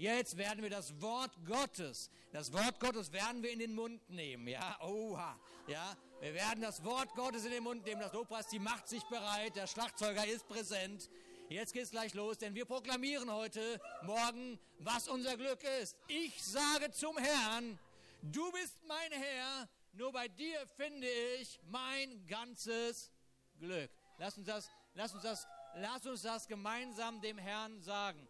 Jetzt 0.00 0.38
werden 0.38 0.62
wir 0.62 0.70
das 0.70 0.98
Wort 1.02 1.30
Gottes, 1.44 2.08
das 2.32 2.50
Wort 2.54 2.80
Gottes 2.80 3.12
werden 3.12 3.42
wir 3.42 3.50
in 3.52 3.58
den 3.58 3.74
Mund 3.74 4.00
nehmen. 4.08 4.48
Ja, 4.48 4.80
oha. 4.80 5.38
Ja, 5.66 5.94
wir 6.22 6.32
werden 6.32 6.62
das 6.62 6.82
Wort 6.82 7.14
Gottes 7.14 7.44
in 7.44 7.50
den 7.50 7.62
Mund 7.62 7.84
nehmen. 7.84 8.00
Das 8.00 8.14
Lobpreisteam 8.14 8.62
macht 8.62 8.88
sich 8.88 9.02
bereit. 9.10 9.56
Der 9.56 9.66
Schlagzeuger 9.66 10.26
ist 10.26 10.48
präsent. 10.48 11.10
Jetzt 11.50 11.74
geht's 11.74 11.90
gleich 11.90 12.14
los, 12.14 12.38
denn 12.38 12.54
wir 12.54 12.64
proklamieren 12.64 13.30
heute 13.30 13.78
Morgen, 14.00 14.58
was 14.78 15.06
unser 15.06 15.36
Glück 15.36 15.62
ist. 15.82 15.94
Ich 16.08 16.42
sage 16.42 16.90
zum 16.92 17.18
Herrn, 17.18 17.78
du 18.22 18.50
bist 18.52 18.82
mein 18.86 19.12
Herr, 19.12 19.68
nur 19.92 20.12
bei 20.12 20.28
dir 20.28 20.66
finde 20.78 21.08
ich 21.38 21.60
mein 21.64 22.26
ganzes 22.26 23.10
Glück. 23.58 23.90
Lass 24.16 24.38
uns 24.38 24.46
das, 24.46 24.70
lass 24.94 25.12
uns 25.12 25.24
das, 25.24 25.46
lass 25.74 26.06
uns 26.06 26.22
das 26.22 26.48
gemeinsam 26.48 27.20
dem 27.20 27.36
Herrn 27.36 27.82
sagen. 27.82 28.29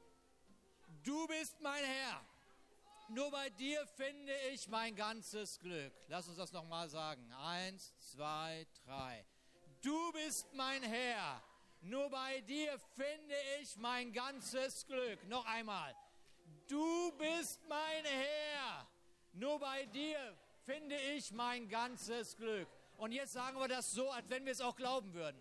Du 1.05 1.27
bist 1.27 1.61
mein 1.61 1.85
Herr. 1.85 2.21
Nur 3.09 3.30
bei 3.30 3.50
dir 3.50 3.85
finde 3.96 4.32
ich 4.53 4.68
mein 4.68 4.95
ganzes 4.95 5.59
Glück. 5.59 5.93
Lass 6.09 6.29
uns 6.29 6.36
das 6.36 6.53
nochmal 6.53 6.89
sagen. 6.89 7.32
Eins, 7.32 7.93
zwei, 7.99 8.67
drei. 8.85 9.25
Du 9.82 10.13
bist 10.13 10.46
mein 10.54 10.82
Herr. 10.82 11.43
Nur 11.81 12.11
bei 12.11 12.40
dir 12.43 12.79
finde 12.95 13.35
ich 13.61 13.76
mein 13.76 14.13
ganzes 14.13 14.86
Glück. 14.86 15.26
Noch 15.29 15.46
einmal. 15.46 15.95
Du 16.68 17.12
bist 17.12 17.61
mein 17.68 18.04
Herr. 18.04 18.87
Nur 19.32 19.59
bei 19.59 19.87
dir 19.87 20.18
finde 20.64 20.96
ich 21.17 21.32
mein 21.32 21.68
ganzes 21.68 22.37
Glück. 22.37 22.68
Und 22.96 23.12
jetzt 23.12 23.32
sagen 23.32 23.59
wir 23.59 23.67
das 23.67 23.90
so, 23.90 24.11
als 24.11 24.29
wenn 24.29 24.45
wir 24.45 24.53
es 24.53 24.61
auch 24.61 24.76
glauben 24.76 25.14
würden. 25.14 25.40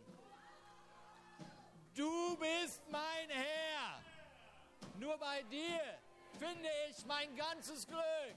Du 1.93 2.37
bist 2.37 2.81
mein 2.89 3.29
Herr. 3.29 4.01
Nur 4.99 5.17
bei 5.17 5.41
dir 5.43 5.79
finde 6.37 6.67
ich 6.89 7.05
mein 7.05 7.33
ganzes 7.33 7.87
Glück. 7.87 8.01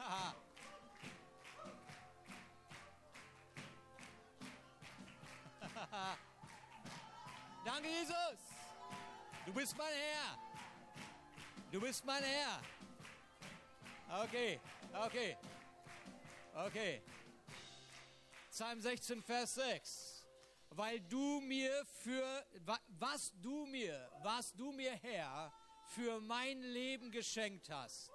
Haha. 0.00 0.34
Danke, 7.64 7.88
Jesus. 7.88 8.16
Du 9.46 9.52
bist 9.52 9.78
mein 9.78 9.86
Herr. 9.86 10.36
Du 11.70 11.80
bist 11.80 12.04
mein 12.04 12.24
Herr. 12.24 12.60
Okay, 14.24 14.58
okay. 14.92 15.36
Okay. 16.56 17.02
Psalm 18.50 18.80
16, 18.80 19.22
Vers 19.22 19.54
6. 19.56 20.26
Weil 20.70 21.00
du 21.00 21.42
mir 21.42 21.84
für, 22.02 22.46
was 22.98 23.30
du 23.42 23.66
mir, 23.66 24.10
was 24.22 24.54
du 24.54 24.72
mir, 24.72 24.92
Herr, 24.92 25.52
für 25.84 26.18
mein 26.18 26.62
Leben 26.62 27.10
geschenkt 27.10 27.68
hast. 27.68 28.10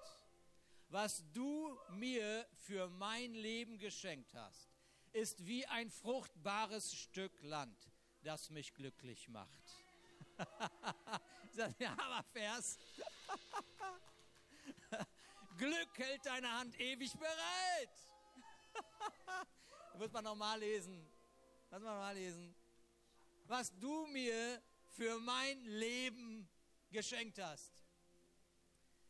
Was 0.90 1.24
du 1.34 1.78
mir 1.92 2.48
für 2.58 2.90
mein 2.90 3.36
Leben 3.36 3.78
geschenkt 3.78 4.34
hast, 4.34 4.72
ist 5.14 5.46
wie 5.46 5.64
ein 5.68 5.92
fruchtbares 5.92 6.96
Stück 6.96 7.44
Land, 7.44 7.92
das 8.24 8.50
mich 8.50 8.74
glücklich 8.74 9.30
macht. 9.30 9.86
das 11.56 11.70
ist 11.70 11.88
Hammervers. 11.88 12.80
Glück 15.58 15.98
hält 15.98 16.26
deine 16.26 16.52
Hand 16.52 16.80
ewig 16.80 17.14
bereit. 17.14 18.11
muss 19.98 20.12
man 20.12 20.24
nochmal 20.24 20.60
lesen. 20.60 21.08
Lass 21.70 21.82
mal 21.82 21.92
nochmal 21.94 22.16
lesen. 22.16 22.56
Was 23.46 23.78
du 23.80 24.08
mir 24.08 24.62
für 24.90 25.20
mein 25.20 25.64
Leben 25.66 26.50
geschenkt 26.92 27.40
hast, 27.40 27.72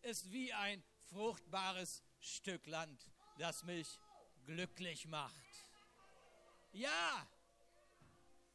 ist 0.02 0.32
wie 0.32 0.52
ein 0.54 0.84
fruchtbares 1.10 2.04
Stück 2.20 2.66
Land, 2.68 3.08
das 3.38 3.64
mich 3.64 4.00
glücklich 4.46 5.08
macht. 5.08 5.36
Ja, 6.72 7.28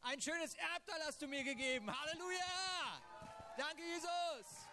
ein 0.03 0.21
schönes 0.21 0.55
Erbteil 0.55 1.03
hast 1.05 1.21
du 1.21 1.27
mir 1.27 1.43
gegeben. 1.43 1.91
Halleluja! 1.91 3.03
Danke, 3.57 3.83
Jesus! 3.83 4.69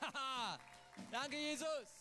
Danke, 1.10 1.36
Jesus! 1.36 1.99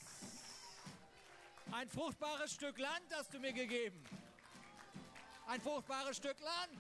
Ein 1.72 1.88
fruchtbares 1.88 2.54
Stück 2.54 2.80
Land 2.80 3.06
hast 3.12 3.32
du 3.32 3.40
mir 3.40 3.54
gegeben. 3.54 4.04
Ein 5.46 5.62
fruchtbares 5.62 6.18
Stück 6.18 6.40
Land. 6.40 6.80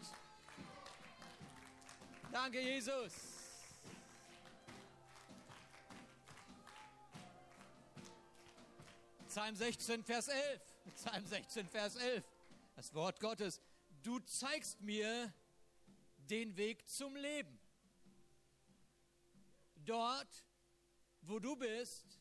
Danke, 2.31 2.59
Jesus. 2.59 3.13
Psalm 9.27 9.55
16, 9.55 10.03
Vers 10.03 10.27
11. 10.27 10.61
Psalm 10.95 11.25
16, 11.25 11.67
Vers 11.69 11.95
11. 11.95 12.23
Das 12.75 12.93
Wort 12.95 13.19
Gottes. 13.19 13.61
Du 14.01 14.19
zeigst 14.21 14.81
mir 14.81 15.31
den 16.17 16.57
Weg 16.57 16.89
zum 16.89 17.15
Leben. 17.15 17.59
Dort, 19.75 20.43
wo 21.21 21.39
du 21.39 21.55
bist, 21.55 22.19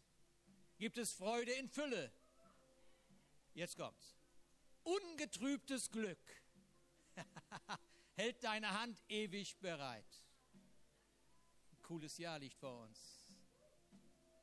gibt 0.76 0.98
es 0.98 1.12
Freude 1.12 1.52
in 1.52 1.68
Fülle. 1.70 2.12
Jetzt 3.58 3.76
kommt's. 3.76 4.14
Ungetrübtes 4.84 5.90
Glück 5.90 6.24
hält 8.14 8.44
deine 8.44 8.70
Hand 8.70 9.02
ewig 9.08 9.58
bereit. 9.58 10.22
cooles 11.82 12.18
Jahr 12.18 12.38
liegt 12.38 12.56
vor 12.56 12.84
uns. 12.84 13.34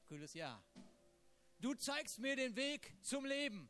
Cooles 0.09 0.34
Jahr. 0.34 0.62
Du 1.59 1.74
zeigst 1.76 2.20
mir 2.20 2.36
den 2.36 2.58
Weg 2.58 2.94
zum 3.03 3.24
Leben. 3.24 3.70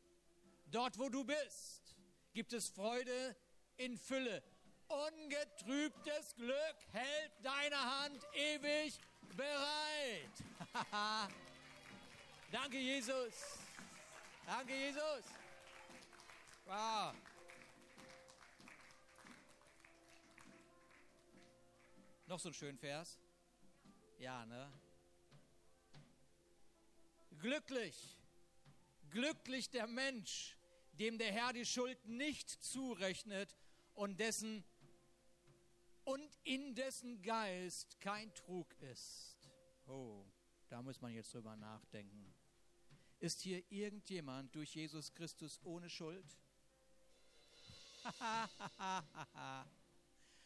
Dort, 0.66 0.98
wo 0.98 1.10
du 1.10 1.24
bist, 1.24 1.96
gibt 2.34 2.52
es 2.52 2.70
Freude 2.70 3.36
in 3.78 4.00
Fülle. 4.00 4.42
Ungetrübtes 4.88 6.34
Glück 6.38 6.78
hält 6.92 7.34
deine 7.44 8.00
Hand 8.00 8.24
ewig 8.34 9.00
bereit. 9.36 10.32
Danke, 12.52 12.80
Jesus. 12.80 13.65
Danke, 14.46 14.76
Jesus. 14.76 15.26
Wow. 16.66 17.16
Noch 22.28 22.40
so 22.40 22.50
ein 22.50 22.54
schöner 22.54 22.78
Vers. 22.78 23.20
Ja, 24.20 24.46
ne? 24.46 24.72
Glücklich, 27.40 28.18
glücklich 29.10 29.70
der 29.70 29.88
Mensch, 29.88 30.58
dem 30.94 31.18
der 31.18 31.32
Herr 31.32 31.52
die 31.52 31.66
Schuld 31.66 32.06
nicht 32.06 32.50
zurechnet 32.64 33.56
und 33.94 34.20
dessen 34.20 34.64
und 36.04 36.38
in 36.44 36.76
dessen 36.76 37.22
Geist 37.24 38.00
kein 38.00 38.34
Trug 38.36 38.72
ist. 38.82 39.38
Oh, 39.88 40.24
da 40.70 40.82
muss 40.84 41.02
man 41.02 41.12
jetzt 41.14 41.34
drüber 41.34 41.56
nachdenken. 41.56 42.34
Ist 43.26 43.42
hier 43.42 43.64
irgendjemand 43.72 44.54
durch 44.54 44.76
Jesus 44.76 45.12
Christus 45.12 45.60
ohne 45.64 45.90
Schuld? 45.90 46.38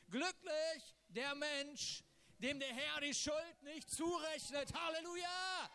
Glücklich 0.09 0.95
der 1.09 1.35
Mensch, 1.35 2.05
dem 2.37 2.57
der 2.57 2.73
Herr 2.73 3.01
die 3.01 3.13
Schuld 3.13 3.63
nicht 3.63 3.91
zurechnet. 3.91 4.73
Halleluja! 4.73 5.69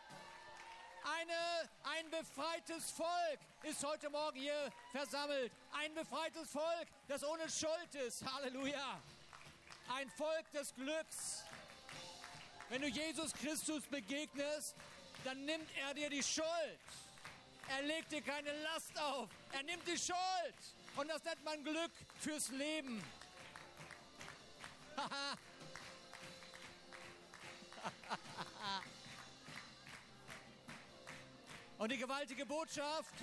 Eine, 1.05 1.69
ein 1.83 2.09
befreites 2.09 2.91
Volk 2.93 3.41
ist 3.65 3.85
heute 3.85 4.09
Morgen 4.09 4.41
hier 4.41 4.73
versammelt. 4.91 5.53
Ein 5.73 5.93
befreites 5.93 6.49
Volk, 6.53 6.89
das 7.07 7.23
ohne 7.23 7.51
Schuld 7.51 7.95
ist. 7.97 8.25
Halleluja! 8.25 9.03
Ein 9.89 10.09
Volk 10.09 10.51
des 10.53 10.75
Glücks. 10.75 11.45
Wenn 12.71 12.81
du 12.81 12.89
Jesus 12.89 13.35
Christus 13.35 13.85
begegnest, 13.89 14.75
dann 15.25 15.45
nimmt 15.45 15.69
er 15.77 15.93
dir 15.95 16.11
die 16.11 16.23
Schuld. 16.23 16.79
Er 17.69 17.83
legt 17.83 18.13
dir 18.13 18.23
keine 18.23 18.53
Last 18.63 18.97
auf. 19.01 19.29
Er 19.53 19.63
nimmt 19.63 19.87
die 19.87 19.97
Schuld. 19.97 20.19
Und 20.97 21.09
das 21.09 21.25
nennt 21.25 21.43
man 21.45 21.65
Glück 21.65 21.93
fürs 22.21 22.51
Leben. 22.51 23.03
Und 31.79 31.91
die 31.91 31.99
gewaltige 31.99 32.47
Botschaft. 32.47 33.15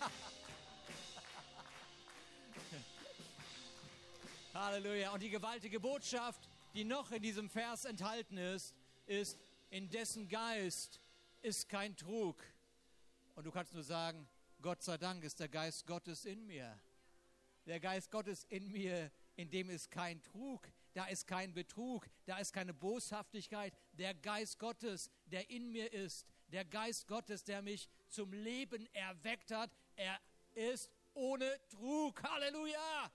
Halleluja. 4.54 5.10
Und 5.10 5.22
die 5.22 5.28
gewaltige 5.30 5.80
Botschaft, 5.80 6.40
die 6.74 6.84
noch 6.84 7.10
in 7.10 7.22
diesem 7.22 7.50
Vers 7.50 7.84
enthalten 7.84 8.38
ist, 8.38 8.74
ist, 9.06 9.36
in 9.74 9.90
dessen 9.90 10.28
Geist 10.28 11.00
ist 11.42 11.68
kein 11.68 11.96
Trug. 11.96 12.40
Und 13.34 13.44
du 13.44 13.50
kannst 13.50 13.74
nur 13.74 13.82
sagen, 13.82 14.28
Gott 14.62 14.84
sei 14.84 14.96
Dank 14.96 15.24
ist 15.24 15.40
der 15.40 15.48
Geist 15.48 15.84
Gottes 15.84 16.26
in 16.26 16.46
mir. 16.46 16.78
Der 17.66 17.80
Geist 17.80 18.12
Gottes 18.12 18.44
in 18.44 18.70
mir, 18.70 19.10
in 19.34 19.50
dem 19.50 19.70
ist 19.70 19.90
kein 19.90 20.22
Trug, 20.22 20.70
da 20.92 21.06
ist 21.06 21.26
kein 21.26 21.52
Betrug, 21.52 22.08
da 22.24 22.38
ist 22.38 22.52
keine 22.52 22.72
Boshaftigkeit. 22.72 23.76
Der 23.94 24.14
Geist 24.14 24.60
Gottes, 24.60 25.10
der 25.24 25.50
in 25.50 25.72
mir 25.72 25.92
ist, 25.92 26.24
der 26.46 26.64
Geist 26.64 27.08
Gottes, 27.08 27.42
der 27.42 27.60
mich 27.60 27.88
zum 28.06 28.32
Leben 28.32 28.86
erweckt 28.94 29.50
hat, 29.50 29.72
er 29.96 30.20
ist 30.52 30.88
ohne 31.14 31.52
Trug. 31.68 32.22
Halleluja! 32.22 33.10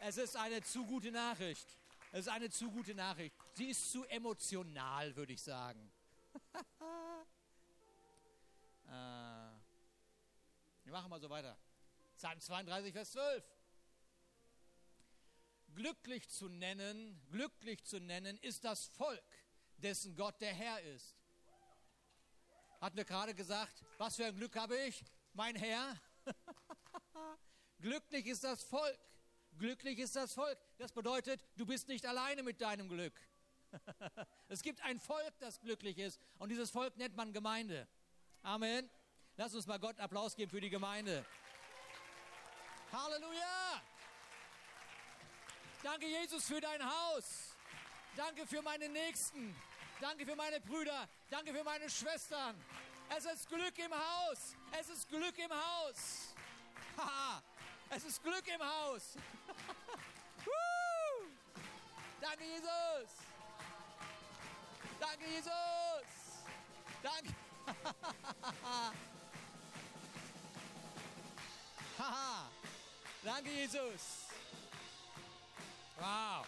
Es 0.00 0.18
ist 0.18 0.36
eine 0.36 0.62
zu 0.62 0.84
gute 0.84 1.10
Nachricht. 1.10 1.66
Es 2.12 2.20
ist 2.20 2.28
eine 2.28 2.50
zu 2.50 2.70
gute 2.70 2.94
Nachricht. 2.94 3.45
Sie 3.56 3.70
ist 3.70 3.90
zu 3.90 4.04
emotional, 4.04 5.16
würde 5.16 5.32
ich 5.32 5.40
sagen. 5.40 5.90
äh, 8.84 8.90
wir 10.84 10.92
machen 10.92 11.08
mal 11.08 11.18
so 11.18 11.30
weiter. 11.30 11.56
Psalm 12.18 12.38
32, 12.38 12.92
Vers 12.92 13.12
12. 13.12 13.42
Glücklich 15.74 16.28
zu 16.28 16.50
nennen, 16.50 17.18
glücklich 17.30 17.82
zu 17.82 17.98
nennen 17.98 18.36
ist 18.42 18.62
das 18.62 18.88
Volk, 18.88 19.24
dessen 19.78 20.14
Gott 20.16 20.38
der 20.42 20.52
Herr 20.52 20.82
ist. 20.82 21.16
Hatten 22.82 22.98
wir 22.98 23.06
gerade 23.06 23.34
gesagt, 23.34 23.82
was 23.96 24.16
für 24.16 24.26
ein 24.26 24.36
Glück 24.36 24.54
habe 24.54 24.76
ich, 24.80 25.02
mein 25.32 25.56
Herr? 25.56 25.98
glücklich 27.80 28.26
ist 28.26 28.44
das 28.44 28.62
Volk. 28.64 28.98
Glücklich 29.56 29.98
ist 29.98 30.14
das 30.14 30.34
Volk. 30.34 30.58
Das 30.76 30.92
bedeutet, 30.92 31.40
du 31.56 31.64
bist 31.64 31.88
nicht 31.88 32.04
alleine 32.04 32.42
mit 32.42 32.60
deinem 32.60 32.90
Glück. 32.90 33.18
es 34.48 34.62
gibt 34.62 34.80
ein 34.82 35.00
Volk, 35.00 35.38
das 35.38 35.60
glücklich 35.60 35.98
ist. 35.98 36.20
Und 36.38 36.50
dieses 36.50 36.70
Volk 36.70 36.96
nennt 36.96 37.16
man 37.16 37.32
Gemeinde. 37.32 37.86
Amen. 38.42 38.88
Lass 39.36 39.54
uns 39.54 39.66
mal 39.66 39.78
Gott 39.78 39.98
Applaus 40.00 40.34
geben 40.34 40.50
für 40.50 40.60
die 40.60 40.70
Gemeinde. 40.70 41.24
Halleluja. 42.92 43.82
Danke, 45.82 46.06
Jesus, 46.06 46.46
für 46.46 46.60
dein 46.60 46.82
Haus. 46.84 47.54
Danke 48.16 48.46
für 48.46 48.62
meine 48.62 48.88
Nächsten. 48.88 49.54
Danke 50.00 50.24
für 50.24 50.36
meine 50.36 50.60
Brüder. 50.60 51.08
Danke 51.30 51.52
für 51.52 51.64
meine 51.64 51.88
Schwestern. 51.90 52.56
Es 53.16 53.24
ist 53.24 53.48
Glück 53.48 53.78
im 53.78 53.92
Haus. 53.92 54.56
Es 54.78 54.88
ist 54.88 55.08
Glück 55.08 55.38
im 55.38 55.50
Haus. 55.50 56.34
Haha. 56.96 57.42
Es 57.90 58.04
ist 58.04 58.22
Glück 58.22 58.46
im 58.48 58.60
Haus. 58.60 59.16
Danke, 62.20 62.44
Jesus. 62.44 63.35
Danke, 65.08 65.26
Jesus. 65.30 65.52
Danke. 67.02 67.34
Haha. 71.98 72.50
Danke, 73.22 73.50
Jesus. 73.50 74.26
Wow. 75.98 76.44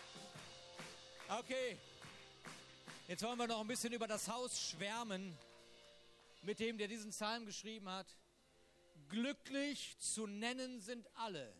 Okay. 1.28 1.78
Jetzt 3.06 3.22
wollen 3.22 3.38
wir 3.38 3.46
noch 3.46 3.60
ein 3.60 3.69
bisschen 3.69 3.93
über 3.93 4.08
das 4.08 4.28
Haus 4.28 4.61
schwärmen, 4.61 5.38
mit 6.43 6.58
dem, 6.58 6.78
der 6.78 6.88
diesen 6.88 7.11
Psalm 7.11 7.46
geschrieben 7.46 7.88
hat. 7.88 8.08
Glücklich 9.08 9.96
zu 10.00 10.26
nennen 10.26 10.81
sind 10.81 11.08
alle. 11.14 11.54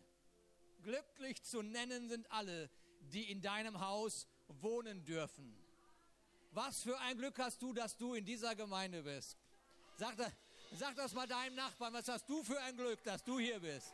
Glücklich 0.83 1.41
zu 1.43 1.61
nennen 1.61 2.09
sind 2.09 2.29
alle, 2.29 2.69
die 3.13 3.31
in 3.31 3.41
deinem 3.41 3.79
Haus 3.79 4.27
wohnen 4.47 5.05
dürfen. 5.05 5.68
Was 6.51 6.81
für 6.81 6.99
ein 6.99 7.17
Glück 7.17 7.37
hast 7.39 7.61
du, 7.61 7.73
dass 7.73 7.95
du 7.95 8.15
in 8.15 8.25
dieser 8.25 8.55
Gemeinde 8.55 9.03
bist. 9.03 9.37
Sag, 9.97 10.15
sag 10.73 10.95
das 10.95 11.13
mal 11.13 11.27
deinem 11.27 11.55
Nachbarn, 11.55 11.93
was 11.93 12.07
hast 12.07 12.27
du 12.27 12.43
für 12.43 12.59
ein 12.61 12.75
Glück, 12.75 13.03
dass 13.03 13.23
du 13.23 13.37
hier 13.37 13.59
bist. 13.59 13.93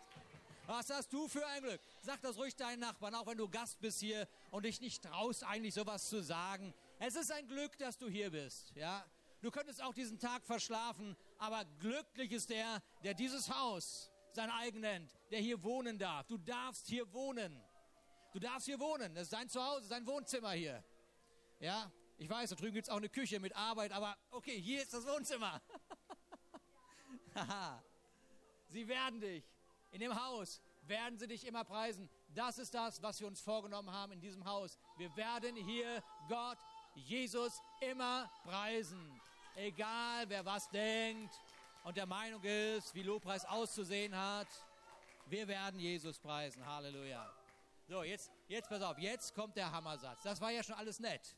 Was 0.68 0.90
hast 0.90 1.12
du 1.13 1.28
für 1.28 1.46
ein 1.48 1.62
Glück? 1.63 1.81
Sag 2.02 2.22
das 2.22 2.38
ruhig 2.38 2.56
deinen 2.56 2.80
Nachbarn, 2.80 3.13
auch 3.16 3.28
wenn 3.28 3.38
du 3.38 3.48
Gast 3.48 3.80
bist 3.81 4.00
hier 4.00 4.28
und 4.52 4.66
dich 4.66 4.81
nicht 4.81 5.04
traust, 5.04 5.44
eigentlich 5.44 5.74
sowas 5.74 6.10
zu 6.10 6.24
sagen. 6.24 6.74
Es 7.00 7.16
ist 7.16 7.31
ein 7.31 7.48
Glück, 7.48 7.78
dass 7.78 7.98
du 7.98 8.07
hier 8.07 8.31
bist. 8.31 8.72
Ja? 8.75 9.06
Du 9.42 9.51
könntest 9.51 9.81
auch 9.84 9.94
diesen 9.94 10.18
Tag 10.18 10.44
verschlafen, 10.46 11.16
aber 11.38 11.66
glücklich 11.80 12.31
ist 12.31 12.50
der, 12.50 12.81
der 13.04 13.13
dieses 13.13 13.54
Haus 13.54 14.10
sein 14.31 14.50
eigen 14.50 14.80
nennt, 14.80 15.16
der 15.30 15.40
hier 15.40 15.62
wohnen 15.63 16.00
darf. 16.00 16.25
Du 16.28 16.38
darfst 16.38 16.88
hier 16.88 17.12
wohnen. 17.13 17.62
Du 18.34 18.40
darfst 18.40 18.66
hier 18.66 18.80
wohnen. 18.80 19.13
Das 19.13 19.24
ist 19.24 19.31
sein 19.31 19.48
Zuhause, 19.48 19.88
sein 19.88 20.06
Wohnzimmer 20.08 20.51
hier. 20.51 20.84
Ja, 21.60 21.92
ich 22.18 22.30
weiß, 22.30 22.50
da 22.50 22.56
drüben 22.56 22.74
gibt 22.74 22.88
es 22.88 22.90
auch 22.90 22.98
eine 22.98 23.10
Küche 23.10 23.40
mit 23.40 23.56
Arbeit, 23.56 23.92
aber 23.92 24.18
okay, 24.32 24.60
hier 24.60 24.82
ist 24.82 24.94
das 24.94 25.06
Wohnzimmer. 25.06 25.62
sie 28.70 28.88
werden 28.88 29.20
dich 29.20 29.44
in 29.92 30.00
dem 30.00 30.16
Haus, 30.16 30.62
werden 30.84 31.18
sie 31.18 31.28
dich 31.28 31.46
immer 31.46 31.64
preisen. 31.64 32.10
Das 32.34 32.58
ist 32.58 32.74
das, 32.74 33.02
was 33.02 33.20
wir 33.20 33.28
uns 33.28 33.42
vorgenommen 33.42 33.92
haben 33.92 34.14
in 34.14 34.22
diesem 34.22 34.46
Haus. 34.46 34.78
Wir 34.98 35.16
werden 35.16 35.56
hier 35.56 36.04
Gott, 36.30 36.58
Jesus 36.96 37.62
immer 37.82 38.30
preisen. 38.44 39.22
Egal, 39.56 40.30
wer 40.30 40.46
was 40.46 40.70
denkt 40.70 41.34
und 41.84 41.98
der 41.98 42.06
Meinung 42.06 42.44
ist, 42.44 42.94
wie 42.96 43.04
Lobpreis 43.04 43.46
auszusehen 43.46 44.16
hat. 44.16 44.48
Wir 45.28 45.48
werden 45.48 45.80
Jesus 45.80 46.20
preisen. 46.20 46.66
Halleluja. 46.66 47.32
So, 47.88 48.04
jetzt, 48.04 48.32
jetzt 48.48 48.68
pass 48.70 48.82
auf, 48.82 48.98
jetzt 48.98 49.34
kommt 49.36 49.56
der 49.56 49.72
Hammersatz. 49.72 50.24
Das 50.24 50.42
war 50.42 50.52
ja 50.52 50.64
schon 50.64 50.76
alles 50.76 51.00
nett. 51.00 51.36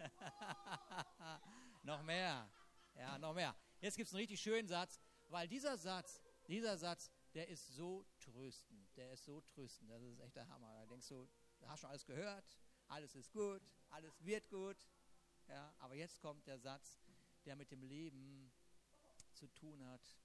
noch 1.82 2.02
mehr. 2.02 2.50
Ja, 2.94 3.18
noch 3.18 3.34
mehr. 3.34 3.54
Jetzt 3.80 3.96
gibt 3.96 4.08
es 4.08 4.14
einen 4.14 4.20
richtig 4.20 4.40
schönen 4.40 4.68
Satz, 4.68 5.00
weil 5.28 5.48
dieser 5.48 5.76
Satz, 5.76 6.20
dieser 6.48 6.76
Satz, 6.76 7.10
der 7.34 7.48
ist 7.48 7.68
so 7.74 8.04
tröstend. 8.18 8.96
Der 8.96 9.12
ist 9.12 9.24
so 9.24 9.40
tröstend. 9.40 9.90
Das 9.90 10.02
ist 10.02 10.20
echt 10.20 10.36
der 10.36 10.48
Hammer. 10.48 10.72
Da 10.74 10.86
denkst 10.86 11.08
du, 11.08 11.28
du 11.60 11.68
hast 11.68 11.80
schon 11.80 11.90
alles 11.90 12.04
gehört, 12.04 12.58
alles 12.88 13.14
ist 13.14 13.32
gut, 13.32 13.62
alles 13.90 14.24
wird 14.24 14.48
gut. 14.48 14.76
Ja, 15.48 15.74
aber 15.78 15.94
jetzt 15.94 16.20
kommt 16.20 16.46
der 16.46 16.58
Satz, 16.58 17.00
der 17.44 17.56
mit 17.56 17.70
dem 17.70 17.82
Leben 17.82 18.52
zu 19.32 19.48
tun 19.48 19.84
hat, 19.86 20.16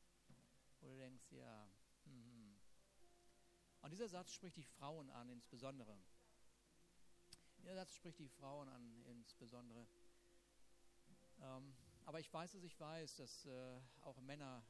wo 0.81 0.87
du 0.87 0.97
denkst, 0.97 1.31
ja, 1.31 1.67
hm. 2.05 2.59
Und 3.81 3.91
dieser 3.91 4.07
Satz 4.07 4.33
spricht 4.33 4.57
die 4.57 4.63
Frauen 4.63 5.09
an, 5.11 5.29
insbesondere. 5.29 5.97
Dieser 7.65 7.77
Satz 7.77 7.95
spricht 7.95 8.19
die 8.19 8.29
Frauen 8.29 8.69
an, 8.69 9.01
insbesondere. 9.05 9.87
Ähm, 11.41 11.75
aber 12.05 12.19
ich 12.19 12.31
weiß, 12.31 12.51
dass 12.51 12.61
ich 12.61 12.79
weiß, 12.79 13.15
dass 13.15 13.47
äh, 13.47 13.81
auch 14.01 14.21
Männer 14.21 14.63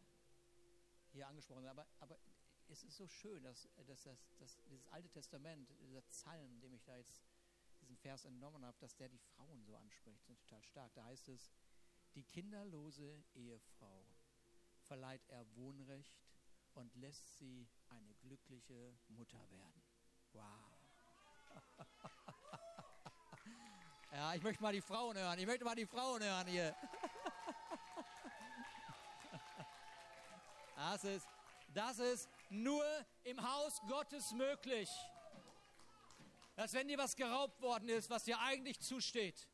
hier 1.11 1.27
angesprochen 1.27 1.63
sind. 1.63 1.71
Aber, 1.71 1.85
aber 1.99 2.17
es 2.69 2.83
ist 2.83 2.95
so 2.95 3.05
schön, 3.05 3.43
dass, 3.43 3.67
dass, 3.85 4.03
dass, 4.03 4.37
dass 4.37 4.63
dieses 4.63 4.87
Alte 4.87 5.09
Testament, 5.09 5.69
dieser 5.81 6.03
Psalm, 6.03 6.61
dem 6.61 6.71
ich 6.71 6.85
da 6.85 6.95
jetzt 6.95 7.21
diesen 7.81 7.97
Vers 7.97 8.23
entnommen 8.23 8.63
habe, 8.63 8.77
dass 8.79 8.95
der 8.95 9.09
die 9.09 9.19
Frauen 9.19 9.61
so 9.65 9.75
anspricht. 9.75 10.29
Das 10.29 10.37
ist 10.37 10.47
total 10.47 10.63
stark. 10.63 10.93
Da 10.93 11.03
heißt 11.03 11.27
es, 11.27 11.51
die 12.13 12.23
kinderlose 12.23 13.25
Ehefrau 13.33 14.07
verleiht 14.83 15.27
er 15.27 15.45
Wohnrecht 15.57 16.23
und 16.75 16.95
lässt 16.95 17.39
sie 17.39 17.67
eine 17.89 18.15
glückliche 18.15 18.97
Mutter 19.09 19.51
werden. 19.51 19.83
Wow. 20.31 20.79
ja, 24.15 24.33
ich 24.33 24.41
möchte 24.41 24.63
mal 24.63 24.71
die 24.71 24.81
Frauen 24.81 25.17
hören. 25.17 25.37
Ich 25.37 25.45
möchte 25.45 25.65
mal 25.65 25.75
die 25.75 25.85
Frauen 25.85 26.23
hören 26.23 26.47
hier. 26.47 26.73
Das 30.77 31.03
ist, 31.03 31.27
das 31.73 31.99
ist 31.99 32.29
nur 32.49 32.85
im 33.25 33.41
Haus 33.41 33.81
Gottes 33.89 34.31
möglich. 34.31 34.89
Dass 36.55 36.71
wenn 36.71 36.87
dir 36.87 36.97
was 36.97 37.17
geraubt 37.17 37.61
worden 37.61 37.89
ist, 37.89 38.09
was 38.09 38.23
dir 38.23 38.39
eigentlich 38.39 38.79
zusteht, 38.79 39.49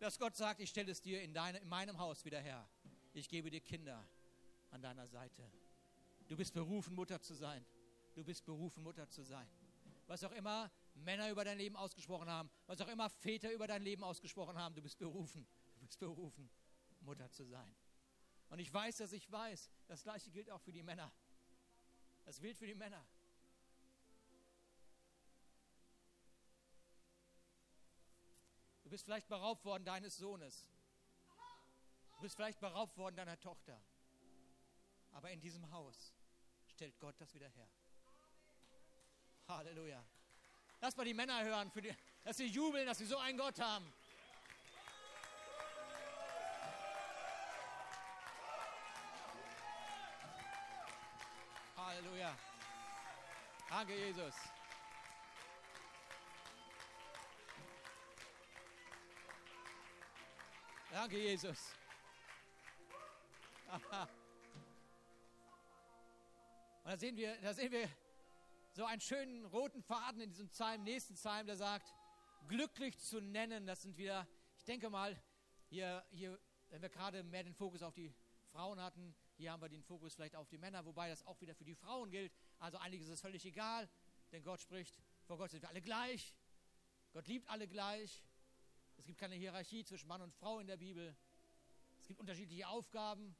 dass 0.00 0.18
Gott 0.18 0.34
sagt, 0.34 0.58
ich 0.58 0.70
stelle 0.70 0.90
es 0.90 1.00
dir 1.00 1.22
in, 1.22 1.32
deine, 1.32 1.58
in 1.58 1.68
meinem 1.68 1.98
Haus 1.98 2.24
wieder 2.24 2.40
her. 2.40 2.68
Ich 3.12 3.28
gebe 3.28 3.48
dir 3.48 3.60
Kinder 3.60 4.04
an 4.70 4.82
deiner 4.82 5.06
Seite. 5.06 5.48
Du 6.26 6.36
bist 6.36 6.52
berufen, 6.52 6.96
Mutter 6.96 7.20
zu 7.20 7.34
sein. 7.34 7.64
Du 8.16 8.24
bist 8.24 8.44
berufen, 8.44 8.82
Mutter 8.82 9.08
zu 9.08 9.22
sein. 9.22 9.48
Was 10.08 10.24
auch 10.24 10.32
immer 10.32 10.68
Männer 10.98 11.30
über 11.30 11.44
dein 11.44 11.58
Leben 11.58 11.76
ausgesprochen 11.76 12.28
haben, 12.28 12.50
was 12.66 12.80
auch 12.80 12.88
immer 12.88 13.08
Väter 13.10 13.52
über 13.52 13.66
dein 13.66 13.82
Leben 13.82 14.04
ausgesprochen 14.04 14.58
haben, 14.58 14.74
du 14.74 14.82
bist 14.82 14.98
berufen. 14.98 15.46
Du 15.74 15.86
bist 15.86 15.98
berufen, 15.98 16.50
Mutter 17.00 17.30
zu 17.30 17.44
sein. 17.44 17.74
Und 18.50 18.58
ich 18.58 18.72
weiß, 18.72 18.96
dass 18.98 19.12
ich 19.12 19.30
weiß, 19.30 19.70
das 19.86 20.02
gleiche 20.02 20.30
gilt 20.30 20.50
auch 20.50 20.60
für 20.60 20.72
die 20.72 20.82
Männer. 20.82 21.12
Das 22.24 22.40
gilt 22.40 22.58
für 22.58 22.66
die 22.66 22.74
Männer. 22.74 23.06
Du 28.82 28.90
bist 28.90 29.04
vielleicht 29.04 29.28
beraubt 29.28 29.64
worden 29.66 29.84
deines 29.84 30.16
Sohnes. 30.16 30.66
Du 32.16 32.22
bist 32.22 32.36
vielleicht 32.36 32.58
beraubt 32.58 32.96
worden 32.96 33.16
deiner 33.16 33.38
Tochter. 33.38 33.78
Aber 35.12 35.30
in 35.30 35.40
diesem 35.40 35.70
Haus 35.70 36.14
stellt 36.66 36.98
Gott 36.98 37.14
das 37.20 37.34
wieder 37.34 37.48
her. 37.48 37.68
Halleluja. 39.46 40.04
Lass 40.80 40.96
mal 40.96 41.04
die 41.04 41.14
Männer 41.14 41.44
hören, 41.44 41.72
die, 41.74 41.94
dass 42.24 42.36
sie 42.36 42.46
jubeln, 42.46 42.86
dass 42.86 42.98
sie 42.98 43.06
so 43.06 43.18
einen 43.18 43.36
Gott 43.36 43.58
haben. 43.60 43.92
Halleluja. 51.76 52.36
Danke, 53.68 53.94
Jesus. 53.94 54.34
Danke, 60.92 61.18
Jesus. 61.18 61.58
Aha. 63.68 64.08
Und 66.84 66.92
da 66.92 66.96
sehen 66.96 67.16
wir, 67.16 67.36
da 67.42 67.52
sehen 67.52 67.70
wir, 67.70 67.88
so 68.78 68.84
einen 68.84 69.00
schönen 69.00 69.44
roten 69.46 69.82
Faden 69.82 70.20
in 70.20 70.30
diesem 70.30 70.48
Psalm, 70.50 70.84
nächsten 70.84 71.14
Psalm, 71.14 71.48
der 71.48 71.56
sagt, 71.56 71.92
glücklich 72.46 72.96
zu 72.96 73.20
nennen, 73.20 73.66
das 73.66 73.82
sind 73.82 73.96
wieder, 73.96 74.24
ich 74.56 74.64
denke 74.66 74.88
mal, 74.88 75.20
hier, 75.68 76.06
hier, 76.12 76.38
wenn 76.68 76.80
wir 76.80 76.88
gerade 76.88 77.24
mehr 77.24 77.42
den 77.42 77.56
Fokus 77.56 77.82
auf 77.82 77.92
die 77.92 78.14
Frauen 78.52 78.80
hatten, 78.80 79.16
hier 79.36 79.50
haben 79.50 79.60
wir 79.60 79.68
den 79.68 79.82
Fokus 79.82 80.14
vielleicht 80.14 80.36
auf 80.36 80.46
die 80.46 80.58
Männer, 80.58 80.84
wobei 80.84 81.08
das 81.08 81.26
auch 81.26 81.40
wieder 81.40 81.56
für 81.56 81.64
die 81.64 81.74
Frauen 81.74 82.08
gilt. 82.12 82.32
Also 82.60 82.78
eigentlich 82.78 83.00
ist 83.00 83.08
es 83.08 83.20
völlig 83.20 83.44
egal, 83.46 83.88
denn 84.30 84.44
Gott 84.44 84.60
spricht, 84.60 84.96
vor 85.24 85.38
Gott 85.38 85.50
sind 85.50 85.62
wir 85.62 85.70
alle 85.70 85.82
gleich. 85.82 86.36
Gott 87.12 87.26
liebt 87.26 87.50
alle 87.50 87.66
gleich. 87.66 88.22
Es 88.96 89.06
gibt 89.06 89.18
keine 89.18 89.34
Hierarchie 89.34 89.82
zwischen 89.82 90.06
Mann 90.06 90.22
und 90.22 90.32
Frau 90.34 90.60
in 90.60 90.68
der 90.68 90.76
Bibel. 90.76 91.16
Es 91.98 92.06
gibt 92.06 92.20
unterschiedliche 92.20 92.68
Aufgaben. 92.68 93.34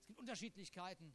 Es 0.00 0.06
gibt 0.08 0.18
Unterschiedlichkeiten, 0.18 1.14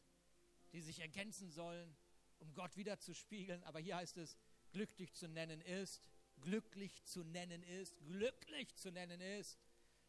die 0.72 0.80
sich 0.80 1.00
ergänzen 1.00 1.50
sollen, 1.50 1.96
um 2.38 2.52
Gott 2.54 2.76
wieder 2.76 2.98
zu 2.98 3.14
spiegeln. 3.14 3.62
Aber 3.64 3.80
hier 3.80 3.96
heißt 3.96 4.16
es, 4.18 4.36
glücklich 4.72 5.14
zu 5.14 5.28
nennen 5.28 5.60
ist, 5.60 6.10
glücklich 6.40 7.04
zu 7.04 7.24
nennen 7.24 7.62
ist, 7.62 7.96
glücklich 8.04 8.74
zu 8.76 8.90
nennen 8.90 9.20
ist, 9.20 9.58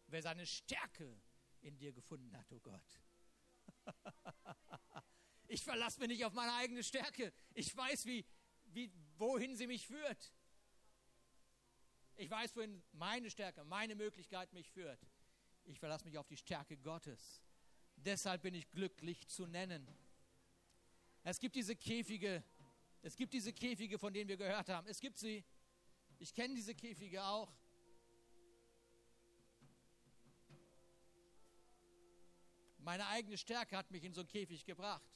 wer 0.08 0.22
seine 0.22 0.46
Stärke 0.46 1.22
in 1.62 1.78
dir 1.78 1.94
gefunden 1.94 2.36
hat, 2.38 2.52
oh 2.52 2.60
Gott. 2.60 3.02
Ich 5.48 5.64
verlasse 5.64 6.00
mich 6.00 6.10
nicht 6.10 6.26
auf 6.26 6.34
meine 6.34 6.54
eigene 6.56 6.84
Stärke. 6.84 7.32
Ich 7.54 7.76
weiß, 7.76 8.06
wie, 8.06 8.26
wie, 8.66 8.92
wohin 9.18 9.56
sie 9.56 9.68
mich 9.68 9.88
führt. 9.88 10.34
Ich 12.18 12.30
weiß, 12.30 12.56
wohin 12.56 12.84
meine 12.92 13.30
Stärke, 13.30 13.64
meine 13.64 13.96
Möglichkeit 13.96 14.52
mich 14.54 14.70
führt. 14.70 15.00
Ich 15.64 15.80
verlasse 15.80 16.06
mich 16.06 16.18
auf 16.18 16.28
die 16.28 16.38
Stärke 16.38 16.78
Gottes. 16.78 17.42
Deshalb 17.96 18.42
bin 18.42 18.56
ich 18.56 18.70
glücklich 18.72 19.28
zu 19.28 19.48
nennen. 19.48 19.88
Es 21.30 21.42
gibt 21.42 21.58
diese 21.58 21.76
Käfige, 21.76 22.42
es 23.02 23.14
gibt 23.14 23.34
diese 23.34 23.52
Käfige, 23.52 24.00
von 24.00 24.14
denen 24.14 24.30
wir 24.30 24.38
gehört 24.38 24.70
haben. 24.70 24.88
Es 24.88 25.02
gibt 25.02 25.18
sie. 25.18 25.44
Ich 26.20 26.34
kenne 26.34 26.56
diese 26.56 26.74
Käfige 26.74 27.22
auch. 27.22 27.54
Meine 32.78 33.06
eigene 33.08 33.38
Stärke 33.38 33.76
hat 33.76 33.92
mich 33.92 34.06
in 34.06 34.14
so 34.14 34.22
einen 34.22 34.30
Käfig 34.30 34.64
gebracht. 34.64 35.12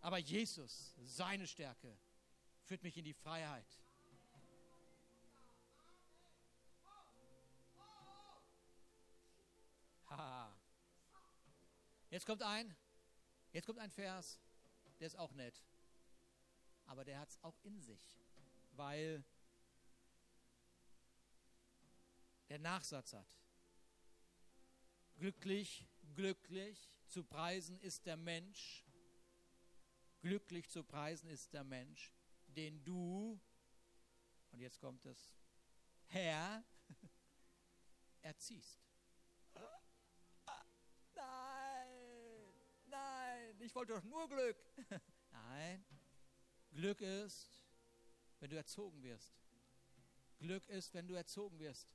Aber 0.00 0.18
Jesus, 0.18 0.92
seine 1.04 1.46
Stärke, 1.46 1.96
führt 2.64 2.82
mich 2.82 2.96
in 2.96 3.04
die 3.04 3.14
Freiheit. 3.14 3.80
Ha. 10.10 10.52
Jetzt 12.10 12.26
kommt 12.26 12.42
ein, 12.42 12.74
jetzt 13.52 13.66
kommt 13.66 13.78
ein 13.78 13.92
Vers, 13.92 14.40
der 14.98 15.06
ist 15.06 15.16
auch 15.16 15.32
nett. 15.32 15.64
Aber 16.86 17.04
der 17.04 17.20
hat 17.20 17.28
es 17.28 17.42
auch 17.42 17.58
in 17.62 17.80
sich, 17.80 18.18
weil 18.72 19.24
der 22.48 22.58
Nachsatz 22.58 23.12
hat. 23.12 23.28
Glücklich 25.16 25.86
Glücklich 26.14 26.90
zu 27.06 27.22
preisen 27.22 27.78
ist 27.78 28.04
der 28.04 28.16
Mensch, 28.16 28.84
glücklich 30.20 30.68
zu 30.68 30.82
preisen 30.82 31.28
ist 31.30 31.52
der 31.52 31.62
Mensch, 31.62 32.12
den 32.48 32.82
du, 32.82 33.40
und 34.50 34.58
jetzt 34.58 34.80
kommt 34.80 35.06
es, 35.06 35.36
Herr, 36.06 36.64
erziehst. 38.22 38.80
Nein, 42.86 43.47
ich 43.60 43.74
wollte 43.74 43.94
doch 43.94 44.04
nur 44.04 44.28
Glück. 44.28 44.56
Nein, 45.30 45.84
Glück 46.72 47.00
ist, 47.00 47.62
wenn 48.40 48.50
du 48.50 48.56
erzogen 48.56 49.02
wirst. 49.02 49.34
Glück 50.38 50.68
ist, 50.68 50.94
wenn 50.94 51.08
du 51.08 51.14
erzogen 51.14 51.58
wirst. 51.58 51.88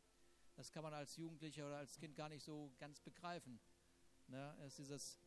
Das 0.56 0.72
kann 0.72 0.84
man 0.84 0.94
als 0.94 1.16
Jugendlicher 1.16 1.66
oder 1.66 1.78
als 1.78 1.98
Kind 1.98 2.16
gar 2.16 2.30
nicht 2.30 2.44
so 2.44 2.74
ganz 2.78 3.00
begreifen. 3.00 3.60
Ne? 4.28 4.56
Es 4.60 4.74
ist 4.74 4.80
dieses, 4.80 5.20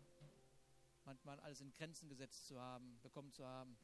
manchmal 1.05 1.41
alles 1.41 1.61
in 1.61 1.73
Grenzen 1.73 2.09
gesetzt 2.09 2.47
zu 2.47 2.61
haben, 2.61 3.01
bekommen 3.03 3.33
zu 3.33 3.45
haben. 3.45 3.77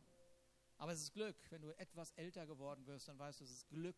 Aber 0.76 0.92
es 0.92 1.00
ist 1.00 1.12
Glück, 1.12 1.37
wenn 1.50 1.62
du 1.62 1.76
etwas 1.78 2.12
älter 2.12 2.47
geworden 2.47 2.87
wirst, 2.87 3.09
dann 3.09 3.18
weißt 3.18 3.40
du, 3.40 3.44
es 3.44 3.50
ist 3.50 3.68
Glück, 3.68 3.97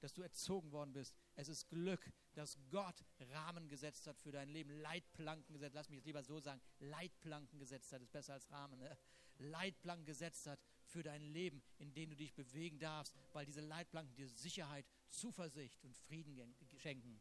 dass 0.00 0.12
du 0.12 0.22
erzogen 0.22 0.72
worden 0.72 0.92
bist. 0.92 1.14
Es 1.34 1.48
ist 1.48 1.68
Glück, 1.68 2.12
dass 2.34 2.58
Gott 2.70 3.04
Rahmen 3.32 3.68
gesetzt 3.68 4.06
hat 4.06 4.18
für 4.18 4.32
dein 4.32 4.48
Leben, 4.48 4.70
Leitplanken 4.70 5.52
gesetzt, 5.52 5.74
lass 5.74 5.88
mich 5.88 5.98
jetzt 5.98 6.06
lieber 6.06 6.22
so 6.22 6.40
sagen, 6.40 6.60
Leitplanken 6.78 7.58
gesetzt 7.58 7.92
hat, 7.92 8.02
ist 8.02 8.12
besser 8.12 8.34
als 8.34 8.50
Rahmen, 8.50 8.78
ne? 8.78 8.96
Leitplanken 9.38 10.04
gesetzt 10.04 10.46
hat 10.46 10.60
für 10.84 11.02
dein 11.02 11.22
Leben, 11.22 11.62
in 11.78 11.94
dem 11.94 12.10
du 12.10 12.16
dich 12.16 12.34
bewegen 12.34 12.78
darfst, 12.78 13.14
weil 13.32 13.46
diese 13.46 13.62
Leitplanken 13.62 14.14
dir 14.14 14.28
Sicherheit, 14.28 14.86
Zuversicht 15.08 15.82
und 15.82 15.96
Frieden 15.96 16.54
schenken. 16.76 17.20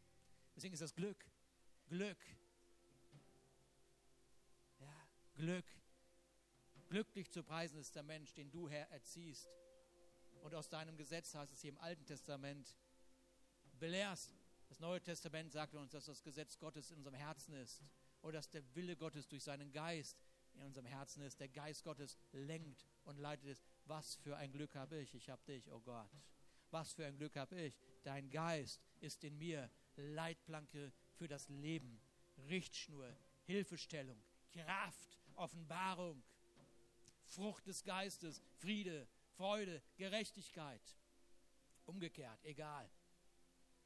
Deswegen 0.55 0.73
ist 0.73 0.81
das 0.81 0.95
Glück, 0.95 1.25
Glück, 1.87 2.17
Glück. 5.39 5.65
Glücklich 6.89 7.31
zu 7.31 7.43
preisen 7.43 7.79
ist 7.79 7.95
der 7.95 8.03
Mensch, 8.03 8.33
den 8.33 8.51
du, 8.51 8.67
Herr, 8.67 8.91
erziehst. 8.91 9.47
Und 10.41 10.55
aus 10.55 10.69
deinem 10.69 10.97
Gesetz 10.97 11.35
heißt 11.35 11.53
es 11.53 11.61
hier 11.61 11.71
im 11.71 11.77
Alten 11.79 12.05
Testament, 12.05 12.75
belehrst. 13.79 14.35
Das 14.67 14.79
Neue 14.79 15.01
Testament 15.01 15.51
sagt 15.51 15.75
uns, 15.75 15.91
dass 15.91 16.05
das 16.05 16.21
Gesetz 16.21 16.57
Gottes 16.57 16.91
in 16.91 16.97
unserem 16.97 17.15
Herzen 17.15 17.53
ist. 17.55 17.81
Oder 18.21 18.33
dass 18.33 18.49
der 18.49 18.63
Wille 18.75 18.95
Gottes 18.95 19.27
durch 19.27 19.43
seinen 19.43 19.71
Geist 19.71 20.17
in 20.53 20.61
unserem 20.63 20.85
Herzen 20.85 21.21
ist. 21.21 21.39
Der 21.39 21.49
Geist 21.49 21.83
Gottes 21.83 22.17
lenkt 22.31 22.85
und 23.03 23.17
leitet 23.17 23.47
es. 23.47 23.63
Was 23.85 24.15
für 24.15 24.37
ein 24.37 24.51
Glück 24.51 24.75
habe 24.75 24.97
ich. 24.97 25.13
Ich 25.15 25.29
habe 25.29 25.41
dich, 25.45 25.71
oh 25.71 25.79
Gott. 25.79 26.09
Was 26.71 26.93
für 26.93 27.05
ein 27.05 27.17
Glück 27.17 27.35
habe 27.35 27.59
ich. 27.59 27.77
Dein 28.03 28.29
Geist 28.29 28.81
ist 28.99 29.23
in 29.23 29.37
mir 29.37 29.69
Leitplanke 29.95 30.91
für 31.15 31.27
das 31.27 31.49
Leben, 31.49 31.99
Richtschnur, 32.47 33.15
Hilfestellung, 33.45 34.21
Kraft, 34.51 35.17
Offenbarung, 35.35 36.23
Frucht 37.25 37.67
des 37.67 37.83
Geistes, 37.83 38.41
Friede, 38.59 39.07
Freude, 39.39 39.81
Gerechtigkeit. 39.95 40.81
Umgekehrt, 41.85 42.43
egal. 42.43 42.91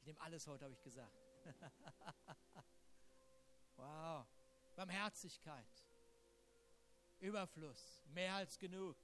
Ich 0.00 0.06
nehme 0.06 0.20
alles 0.20 0.48
heute, 0.48 0.64
habe 0.64 0.74
ich 0.74 0.82
gesagt. 0.82 1.16
wow. 3.76 4.26
Barmherzigkeit, 4.74 5.86
Überfluss, 7.20 8.02
mehr 8.06 8.34
als 8.34 8.58
genug. 8.58 8.96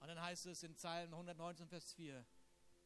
Und 0.00 0.08
dann 0.08 0.20
heißt 0.20 0.46
es 0.46 0.64
in 0.64 0.74
Psalm 0.74 1.12
119, 1.12 1.68
Vers 1.68 1.92
4, 1.92 2.26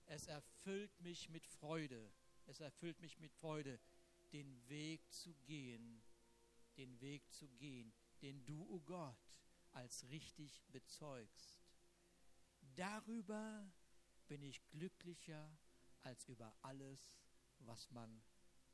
es 0.05 0.27
erfüllt 0.27 1.01
mich 1.01 1.31
mit 1.31 1.47
Freude, 1.47 2.13
es 2.45 2.61
erfüllt 2.61 3.01
mich 3.01 3.19
mit 3.19 3.33
Freude, 3.33 3.81
den 4.35 4.69
Weg 4.69 5.11
zu 5.11 5.33
gehen, 5.47 6.03
den 6.77 7.01
Weg 7.01 7.33
zu 7.33 7.49
gehen, 7.53 7.95
den 8.21 8.45
du, 8.45 8.65
o 8.65 8.75
oh 8.75 8.81
Gott, 8.81 9.17
als 9.75 10.09
richtig 10.09 10.63
bezeugst. 10.69 11.59
Darüber 12.77 13.71
bin 14.27 14.43
ich 14.43 14.67
glücklicher 14.71 15.57
als 16.03 16.27
über 16.29 16.57
alles, 16.63 17.15
was 17.59 17.91
man 17.91 18.23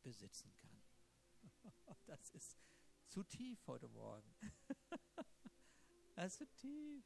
besitzen 0.03 0.55
kann. 0.57 0.83
Das 2.07 2.31
ist 2.31 2.57
zu 3.09 3.23
tief 3.25 3.67
heute 3.67 3.89
Morgen. 3.89 4.35
Das 6.15 6.33
ist 6.33 6.39
zu 6.39 6.47
tief. 6.57 7.05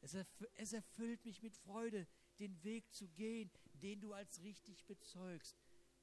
Es, 0.00 0.14
erf 0.14 0.28
es 0.54 0.72
erfüllt 0.72 1.24
mich 1.24 1.42
mit 1.42 1.56
Freude, 1.56 2.08
den 2.38 2.62
Weg 2.64 2.92
zu 2.92 3.08
gehen, 3.08 3.50
den 3.74 4.00
du 4.00 4.12
als 4.12 4.42
richtig 4.42 4.84
bezeugst. 4.86 5.56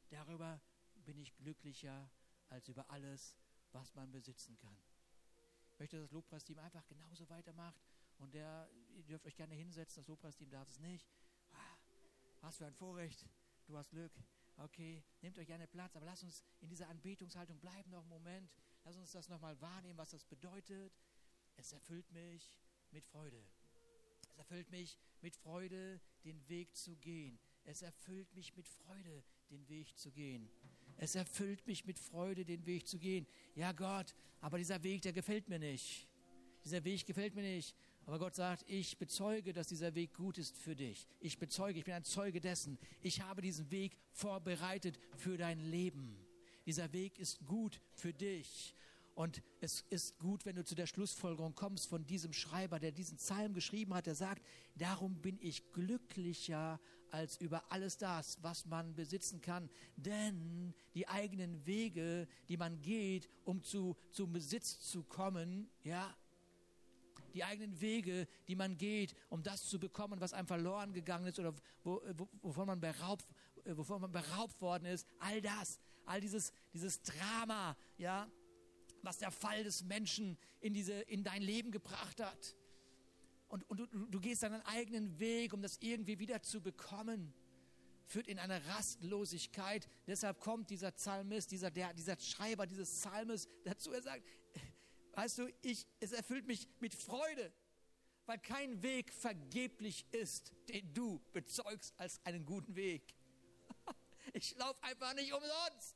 Darüber 0.10 0.62
bin 0.95 1.17
ich 1.17 1.36
glücklicher 1.36 2.10
als 2.48 2.69
über 2.69 2.89
alles, 2.89 3.36
was 3.72 3.93
man 3.95 4.12
besitzen 4.12 4.57
kann. 4.57 4.77
Möchte, 5.77 5.98
dass 5.98 6.06
das 6.06 6.12
Lobpreisteam 6.12 6.60
einfach 6.60 6.86
genauso 6.88 7.27
weitermacht 7.30 7.82
und 8.18 8.34
der, 8.34 8.70
ihr 8.96 9.03
dürft 9.03 9.25
euch 9.25 9.36
gerne 9.36 9.56
hinsetzen, 9.56 10.01
das 10.01 10.08
Lobpreisteam 10.08 10.50
darf 10.50 10.70
es 10.70 10.80
nicht. 10.80 11.08
Ah, 11.51 11.77
was 12.42 12.58
für 12.58 12.65
ein 12.65 12.74
Vorrecht, 12.74 13.25
du 13.65 13.77
hast 13.77 13.89
Glück. 13.89 14.12
Okay, 14.58 15.03
nehmt 15.22 15.39
euch 15.39 15.48
gerne 15.48 15.68
Platz, 15.68 15.96
aber 15.96 16.06
lasst 16.06 16.24
uns 16.24 16.44
in 16.62 16.70
dieser 16.70 16.88
Anbetungshaltung 16.89 17.60
bleiben 17.60 17.89
noch 17.89 18.01
einen 18.01 18.10
Moment. 18.10 18.51
Lasst 18.84 19.00
uns 19.00 19.12
das 19.12 19.30
nochmal 19.30 19.60
wahrnehmen, 19.62 19.98
was 19.98 20.12
das 20.12 20.24
bedeutet. 20.25 20.94
Es 21.56 21.72
erfüllt 21.74 22.12
mich 22.12 22.53
mit 22.92 23.06
Freude. 23.06 23.44
Es 24.30 24.38
erfüllt 24.38 24.70
mich 24.70 24.98
mit 25.22 25.36
Freude, 25.36 26.00
den 26.24 26.48
Weg 26.50 26.75
zu 26.75 26.96
gehen. 26.98 27.39
Es 27.63 27.82
erfüllt 27.82 28.34
mich 28.34 28.56
mit 28.56 28.68
Freude, 28.68 29.24
den 29.50 29.68
Weg 29.70 29.98
zu 29.98 30.12
gehen. 30.12 30.50
Es 30.97 31.15
erfüllt 31.15 31.65
mich 31.67 31.85
mit 31.85 32.00
Freude, 32.00 32.45
den 32.45 32.65
Weg 32.65 32.88
zu 32.88 32.97
gehen. 32.97 33.27
Ja, 33.55 33.71
Gott, 33.71 34.15
aber 34.41 34.57
dieser 34.57 34.83
Weg, 34.83 35.01
der 35.01 35.13
gefällt 35.13 35.50
mir 35.50 35.59
nicht. 35.59 36.07
Dieser 36.63 36.83
Weg 36.83 37.05
gefällt 37.05 37.35
mir 37.35 37.41
nicht. 37.41 37.75
Aber 38.05 38.19
Gott 38.19 38.35
sagt, 38.35 38.65
ich 38.67 38.97
bezeuge, 38.97 39.53
dass 39.53 39.67
dieser 39.67 39.95
Weg 39.95 40.13
gut 40.13 40.38
ist 40.38 40.57
für 40.57 40.75
dich. 40.75 41.07
Ich 41.19 41.39
bezeuge, 41.39 41.79
ich 41.79 41.85
bin 41.85 41.93
ein 41.93 42.03
Zeuge 42.03 42.41
dessen. 42.41 42.77
Ich 43.01 43.21
habe 43.21 43.41
diesen 43.41 43.71
Weg 43.71 43.97
vorbereitet 44.12 45.00
für 45.15 45.38
dein 45.38 45.59
Leben. 45.59 46.17
Dieser 46.65 46.91
Weg 46.91 47.17
ist 47.19 47.45
gut 47.45 47.79
für 47.93 48.13
dich. 48.13 48.75
Und 49.15 49.41
es 49.62 49.85
ist 49.89 50.17
gut, 50.17 50.45
wenn 50.45 50.55
du 50.55 50.63
zu 50.63 50.75
der 50.75 50.88
Schlussfolgerung 50.88 51.53
kommst 51.55 51.88
von 51.88 52.05
diesem 52.05 52.33
Schreiber, 52.33 52.79
der 52.79 52.91
diesen 52.91 53.17
Psalm 53.17 53.53
geschrieben 53.53 53.93
hat, 53.93 54.07
der 54.07 54.15
sagt, 54.15 54.41
darum 54.75 55.21
bin 55.21 55.38
ich 55.39 55.71
glücklicher 55.71 56.79
als 57.13 57.38
über 57.38 57.72
alles 57.72 57.98
das, 57.98 58.41
was 58.41 58.65
man 58.65 58.96
besitzen 58.96 59.39
kann. 59.39 59.70
Denn 59.96 60.74
die 60.96 61.08
eigenen 61.08 61.63
Wege, 61.65 62.27
die 62.50 62.58
man 62.58 62.82
geht, 62.82 63.29
um 63.46 63.63
zu, 63.63 63.96
zum 64.10 64.34
Besitz 64.34 64.79
zu 64.79 65.03
kommen, 65.03 65.70
ja, 65.84 66.15
die 67.36 67.43
eigenen 67.43 67.79
Wege, 67.79 68.27
die 68.48 68.55
man 68.55 68.77
geht, 68.77 69.15
um 69.29 69.43
das 69.43 69.65
zu 69.65 69.79
bekommen, 69.79 70.20
was 70.22 70.34
einem 70.34 70.48
verloren 70.48 70.91
gegangen 70.93 71.27
ist 71.27 71.39
oder 71.39 71.53
wo, 71.84 72.01
wo, 72.15 72.29
wovon, 72.41 72.65
man 72.65 72.79
beraubt, 72.79 73.25
wovon 73.65 74.01
man 74.01 74.12
beraubt 74.12 74.60
worden 74.62 74.86
ist, 74.86 75.08
all 75.20 75.39
das, 75.41 75.79
all 76.05 76.20
dieses, 76.20 76.51
dieses 76.74 77.01
Drama, 77.01 77.77
ja, 77.98 78.27
was 79.03 79.20
der 79.20 79.32
Fall 79.32 79.63
des 79.63 79.84
Menschen 79.84 80.38
in, 80.62 80.74
diese, 80.74 80.93
in 80.93 81.24
dein 81.24 81.43
Leben 81.43 81.72
gebracht 81.72 82.22
hat. 82.22 82.55
Und, 83.53 83.69
und 83.69 83.77
du, 83.77 83.86
du 83.86 84.19
gehst 84.19 84.41
deinen 84.41 84.63
eigenen 84.63 85.19
Weg, 85.19 85.53
um 85.53 85.62
das 85.62 85.77
irgendwie 85.79 86.17
wieder 86.17 86.41
zu 86.41 86.60
bekommen. 86.60 87.36
Führt 88.07 88.27
in 88.27 88.39
eine 88.39 88.65
Rastlosigkeit. 88.65 89.88
Deshalb 90.07 90.39
kommt 90.39 90.72
dieser 90.72 90.89
Psalmist, 90.89 91.51
dieser, 91.51 91.69
der, 91.69 91.93
dieser 91.93 92.19
Schreiber 92.19 92.65
dieses 92.65 92.89
Psalmes 92.89 93.48
dazu. 93.63 93.91
Er 93.91 94.01
sagt, 94.01 94.24
weißt 95.12 95.38
du, 95.38 95.53
ich, 95.62 95.86
es 96.00 96.13
erfüllt 96.13 96.48
mich 96.48 96.67
mit 96.79 96.95
Freude, 96.95 97.53
weil 98.25 98.39
kein 98.39 98.81
Weg 98.81 99.13
vergeblich 99.13 100.07
ist, 100.12 100.51
den 100.69 100.91
du 100.91 101.22
bezeugst 101.31 101.93
als 101.98 102.25
einen 102.25 102.45
guten 102.45 102.75
Weg. 102.75 103.13
Ich 104.36 104.55
laufe 104.55 104.81
einfach 104.81 105.13
nicht 105.13 105.31
umsonst. 105.31 105.95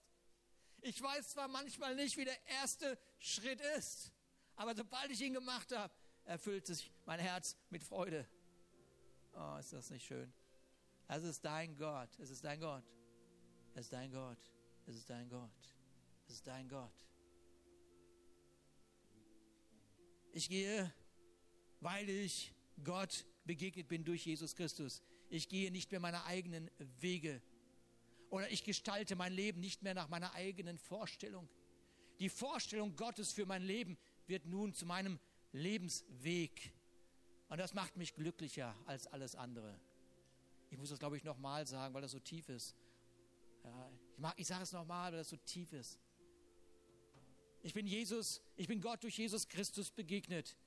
Ich 0.81 1.01
weiß 1.01 1.29
zwar 1.29 1.47
manchmal 1.47 1.95
nicht, 1.95 2.17
wie 2.17 2.25
der 2.25 2.37
erste 2.61 2.99
Schritt 3.17 3.59
ist, 3.77 4.11
aber 4.55 4.75
sobald 4.75 5.09
ich 5.09 5.21
ihn 5.21 5.33
gemacht 5.33 5.71
habe, 5.71 5.91
erfüllt 6.27 6.65
sich 6.65 6.91
mein 7.05 7.19
Herz 7.19 7.57
mit 7.69 7.83
Freude. 7.83 8.27
Oh, 9.33 9.57
ist 9.59 9.73
das 9.73 9.89
nicht 9.89 10.05
schön? 10.05 10.31
Es 11.07 11.23
ist 11.23 11.43
dein 11.43 11.75
Gott, 11.77 12.09
es 12.19 12.29
ist 12.29 12.43
dein 12.43 12.59
Gott, 12.59 12.83
es 13.73 13.85
ist 13.85 13.93
dein 13.93 14.11
Gott, 14.11 14.37
es 14.85 14.95
ist 14.95 15.09
dein 15.09 15.29
Gott, 15.29 15.75
es 16.27 16.33
ist 16.33 16.47
dein 16.47 16.67
Gott. 16.67 17.05
Ich 20.33 20.49
gehe, 20.49 20.93
weil 21.79 22.09
ich 22.09 22.53
Gott 22.83 23.25
begegnet 23.45 23.87
bin 23.87 24.03
durch 24.03 24.25
Jesus 24.25 24.55
Christus. 24.55 25.01
Ich 25.29 25.47
gehe 25.47 25.71
nicht 25.71 25.91
mehr 25.91 25.99
meine 25.99 26.25
eigenen 26.25 26.69
Wege 26.99 27.41
oder 28.29 28.51
ich 28.51 28.65
gestalte 28.65 29.15
mein 29.15 29.31
Leben 29.31 29.61
nicht 29.61 29.81
mehr 29.81 29.93
nach 29.93 30.09
meiner 30.09 30.33
eigenen 30.33 30.77
Vorstellung. 30.77 31.47
Die 32.19 32.29
Vorstellung 32.29 32.95
Gottes 32.95 33.31
für 33.31 33.45
mein 33.45 33.63
Leben 33.63 33.97
wird 34.27 34.45
nun 34.45 34.73
zu 34.73 34.85
meinem 34.85 35.19
Lebensweg. 35.57 36.73
Und 37.49 37.59
das 37.59 37.73
macht 37.73 37.97
mich 37.97 38.15
glücklicher 38.15 38.75
als 38.85 39.07
alles 39.07 39.35
andere. 39.35 39.79
Ich 40.69 40.77
muss 40.77 40.89
das, 40.89 40.99
glaube 40.99 41.17
ich, 41.17 41.23
nochmal 41.23 41.65
sagen, 41.65 41.93
weil 41.93 42.01
das 42.01 42.11
so 42.11 42.19
tief 42.19 42.49
ist. 42.49 42.75
Ja, 43.63 43.89
ich, 44.35 44.41
ich 44.41 44.47
sage 44.47 44.63
es 44.63 44.71
nochmal, 44.71 45.11
weil 45.11 45.19
das 45.19 45.29
so 45.29 45.37
tief 45.37 45.71
ist. 45.73 45.99
Ich 47.61 47.73
bin 47.73 47.87
Jesus, 47.87 48.41
ich 48.55 48.67
bin 48.67 48.81
Gott 48.81 49.03
durch 49.03 49.17
Jesus 49.17 49.47
Christus 49.47 49.91
begegnet. 49.91 50.57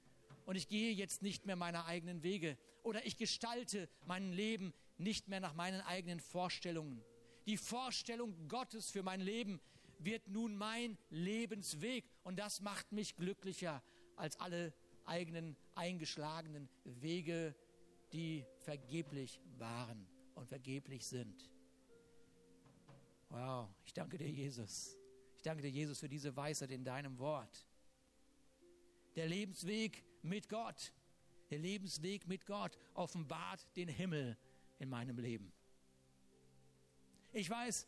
Und 0.46 0.56
ich 0.56 0.68
gehe 0.68 0.92
jetzt 0.92 1.22
nicht 1.22 1.46
mehr 1.46 1.56
meine 1.56 1.84
eigenen 1.84 2.22
Wege. 2.22 2.58
Oder 2.82 3.06
ich 3.06 3.16
gestalte 3.16 3.88
mein 4.06 4.32
Leben 4.32 4.72
nicht 4.98 5.28
mehr 5.28 5.40
nach 5.40 5.54
meinen 5.54 5.80
eigenen 5.82 6.20
Vorstellungen. 6.20 7.02
Die 7.46 7.56
Vorstellung 7.56 8.48
Gottes 8.48 8.90
für 8.90 9.02
mein 9.02 9.20
Leben 9.20 9.60
wird 9.98 10.28
nun 10.28 10.56
mein 10.56 10.98
Lebensweg 11.10 12.10
und 12.22 12.38
das 12.38 12.60
macht 12.60 12.92
mich 12.92 13.16
glücklicher 13.16 13.82
als 14.16 14.38
alle 14.40 14.72
eigenen 15.10 15.56
eingeschlagenen 15.74 16.68
Wege, 16.84 17.54
die 18.12 18.46
vergeblich 18.58 19.40
waren 19.58 20.06
und 20.34 20.48
vergeblich 20.48 21.06
sind. 21.06 21.50
Wow, 23.28 23.68
ich 23.84 23.92
danke 23.92 24.18
dir, 24.18 24.30
Jesus. 24.30 24.96
Ich 25.36 25.42
danke 25.42 25.62
dir, 25.62 25.70
Jesus, 25.70 25.98
für 25.98 26.08
diese 26.08 26.34
Weisheit 26.36 26.70
in 26.70 26.84
deinem 26.84 27.18
Wort. 27.18 27.66
Der 29.16 29.26
Lebensweg 29.26 30.04
mit 30.22 30.48
Gott, 30.48 30.92
der 31.50 31.58
Lebensweg 31.58 32.26
mit 32.26 32.46
Gott 32.46 32.76
offenbart 32.94 33.66
den 33.76 33.88
Himmel 33.88 34.36
in 34.78 34.88
meinem 34.88 35.18
Leben. 35.18 35.52
Ich 37.32 37.48
weiß, 37.48 37.86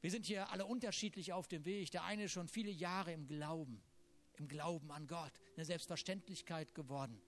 wir 0.00 0.10
sind 0.10 0.26
hier 0.26 0.50
alle 0.50 0.66
unterschiedlich 0.66 1.32
auf 1.32 1.48
dem 1.48 1.64
Weg. 1.64 1.90
Der 1.90 2.04
eine 2.04 2.28
schon 2.28 2.48
viele 2.48 2.70
Jahre 2.70 3.12
im 3.12 3.26
Glauben, 3.26 3.82
im 4.40 4.48
Glauben 4.48 4.90
an 4.90 5.06
Gott, 5.06 5.32
eine 5.56 5.64
Selbstverständlichkeit 5.64 6.74
geworden. 6.74 7.20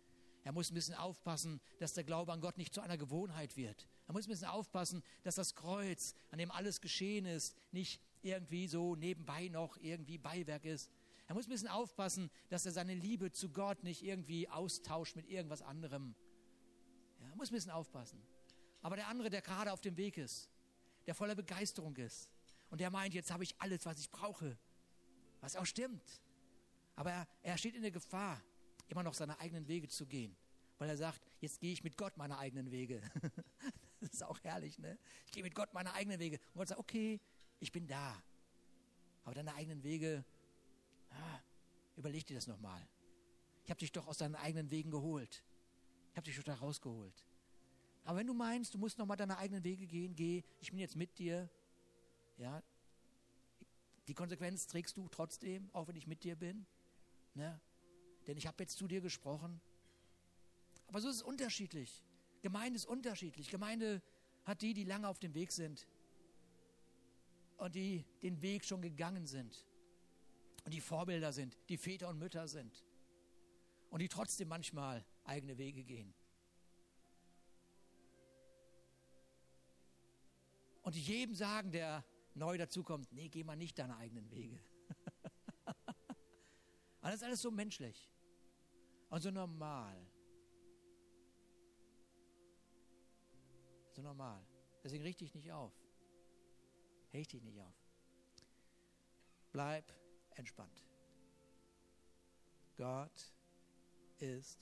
Er 0.45 0.53
muss 0.53 0.71
ein 0.71 0.75
bisschen 0.75 0.95
aufpassen, 0.95 1.61
dass 1.79 1.93
der 1.93 2.05
Glaube 2.05 2.33
an 2.33 2.41
Gott 2.41 2.57
nicht 2.57 2.73
zu 2.73 2.81
einer 2.81 2.97
Gewohnheit 2.97 3.57
wird. 3.57 3.87
Er 4.07 4.15
muss 4.15 4.27
ein 4.27 4.31
bisschen 4.31 4.49
aufpassen, 4.49 5.03
dass 5.23 5.35
das 5.35 5.55
Kreuz, 5.55 6.15
an 6.31 6.39
dem 6.39 6.51
alles 6.51 6.81
geschehen 6.81 7.27
ist, 7.27 7.55
nicht 7.73 8.01
irgendwie 8.23 8.67
so 8.67 8.97
nebenbei 8.97 9.49
noch 9.49 9.77
irgendwie 9.77 10.19
Beiwerk 10.19 10.65
ist. 10.65 10.91
Er 11.27 11.35
muss 11.35 11.47
ein 11.47 11.51
bisschen 11.51 11.69
aufpassen, 11.69 12.31
dass 12.49 12.67
er 12.67 12.73
seine 12.73 12.95
Liebe 12.95 13.31
zu 13.31 13.51
Gott 13.51 13.85
nicht 13.85 14.03
irgendwie 14.03 14.49
austauscht 14.49 15.15
mit 15.15 15.29
irgendwas 15.29 15.63
anderem. 15.63 16.15
Ja, 17.21 17.29
er 17.29 17.37
muss 17.37 17.51
ein 17.51 17.55
bisschen 17.55 17.71
aufpassen. 17.71 18.21
Aber 18.83 18.97
der 18.97 19.09
andere, 19.09 19.31
der 19.31 19.43
gerade 19.43 19.73
auf 19.73 19.81
dem 19.81 19.97
Weg 19.97 20.17
ist, 20.17 20.49
der 21.07 21.15
voller 21.15 21.35
Begeisterung 21.35 21.97
ist. 21.97 22.31
Und 22.71 22.81
der 22.81 22.91
meint, 22.91 23.15
jetzt 23.15 23.31
habe 23.31 23.45
ich 23.45 23.55
alles, 23.59 23.85
was 23.85 24.01
ich 24.01 24.11
brauche. 24.11 24.57
Was 25.41 25.57
auch 25.57 25.67
stimmt. 25.67 26.03
Aber 26.97 27.11
er, 27.11 27.29
er 27.43 27.59
steht 27.59 27.75
in 27.75 27.83
der 27.83 27.91
Gefahr, 27.91 28.43
immer 28.89 29.03
noch 29.03 29.15
seine 29.15 29.39
eigenen 29.41 29.67
Wege 29.69 29.89
zu 29.89 30.07
gehen. 30.07 30.37
Weil 30.79 30.89
er 30.89 30.97
sagt, 30.97 31.21
jetzt 31.41 31.61
gehe 31.61 31.73
ich 31.73 31.85
mit 31.85 31.97
Gott 31.97 32.17
meine 32.17 32.39
eigenen 32.39 32.71
Wege. 32.71 33.01
das 34.01 34.15
ist 34.15 34.23
auch 34.23 34.39
herrlich, 34.43 34.79
ne? 34.79 34.99
Ich 35.27 35.33
gehe 35.33 35.43
mit 35.43 35.55
Gott 35.55 35.73
meine 35.75 35.93
eigenen 35.93 36.19
Wege. 36.19 36.39
Und 36.55 36.59
Gott 36.59 36.69
sagt, 36.69 36.81
okay, 36.81 37.21
ich 37.59 37.71
bin 37.71 37.87
da. 37.87 38.23
Aber 39.25 39.35
deine 39.35 39.55
eigenen 39.55 39.83
Wege, 39.83 40.25
ah, 41.11 41.41
überleg 41.97 42.27
dir 42.27 42.35
das 42.35 42.47
nochmal. 42.47 42.89
Ich 43.65 43.71
habe 43.71 43.79
dich 43.79 43.93
doch 43.93 44.07
aus 44.07 44.19
deinen 44.19 44.35
eigenen 44.37 44.71
Wegen 44.71 44.91
geholt. 44.91 45.45
Ich 46.11 46.17
habe 46.17 46.25
dich 46.25 46.37
doch 46.37 46.45
da 46.45 46.55
rausgeholt. 46.55 47.25
Aber 48.05 48.19
wenn 48.19 48.27
du 48.27 48.35
meinst, 48.35 48.75
du 48.75 48.79
musst 48.79 48.99
nochmal 48.99 49.17
deine 49.17 49.37
eigenen 49.39 49.63
Wege 49.63 49.87
gehen, 49.87 50.17
geh, 50.17 50.43
ich 50.61 50.71
bin 50.71 50.81
jetzt 50.81 50.97
mit 50.97 51.19
dir, 51.19 51.49
ja, 52.39 52.63
die 54.09 54.15
Konsequenz 54.15 54.67
trägst 54.67 54.97
du 54.97 55.09
trotzdem, 55.09 55.71
auch 55.73 55.87
wenn 55.87 55.97
ich 55.97 56.07
mit 56.07 56.25
dir 56.25 56.35
bin, 56.35 56.67
ne? 57.35 57.61
denn 58.27 58.37
ich 58.37 58.47
habe 58.47 58.63
jetzt 58.63 58.77
zu 58.77 58.87
dir 58.87 59.01
gesprochen. 59.01 59.61
Aber 60.87 61.01
so 61.01 61.09
ist 61.09 61.17
es 61.17 61.23
unterschiedlich. 61.23 62.03
Gemeinde 62.43 62.77
ist 62.77 62.87
unterschiedlich. 62.87 63.49
Gemeinde 63.49 64.03
hat 64.45 64.63
die, 64.63 64.75
die 64.75 64.85
lange 64.85 65.09
auf 65.09 65.19
dem 65.19 65.35
Weg 65.35 65.53
sind 65.53 65.87
und 67.59 67.75
die 67.75 68.05
den 68.23 68.41
Weg 68.43 68.65
schon 68.65 68.83
gegangen 68.83 69.27
sind 69.27 69.67
und 70.65 70.75
die 70.75 70.81
Vorbilder 70.81 71.33
sind, 71.33 71.57
die 71.69 71.77
Väter 71.77 72.09
und 72.09 72.19
Mütter 72.19 72.49
sind 72.49 72.85
und 73.91 74.01
die 74.01 74.09
trotzdem 74.09 74.49
manchmal 74.49 75.05
eigene 75.25 75.59
Wege 75.59 75.85
gehen. 75.85 76.15
und 80.83 80.97
jedem 80.97 81.35
sagen, 81.35 81.71
der 81.71 82.05
neu 82.35 82.59
dazukommt, 82.59 83.13
nee, 83.13 83.29
geh 83.29 83.45
mal 83.45 83.57
nicht 83.57 83.79
deine 83.79 83.97
eigenen 83.97 84.31
Wege. 84.31 84.59
Aber 87.01 87.11
das 87.11 87.21
ist 87.21 87.27
alles 87.27 87.43
so 87.43 87.51
menschlich 87.51 88.11
und 89.09 89.21
so 89.23 89.31
normal. 89.31 89.97
So 93.93 94.03
normal. 94.03 94.45
Deswegen 94.85 95.03
richte 95.03 95.25
ich 95.25 95.35
nicht 95.35 95.51
auf. 95.53 95.73
Richte 97.13 97.37
ich 97.37 97.43
nicht 97.43 97.61
auf. 97.61 97.75
Bleib 99.53 99.85
entspannt. 100.37 100.85
Gott 102.77 103.35
ist 104.19 104.59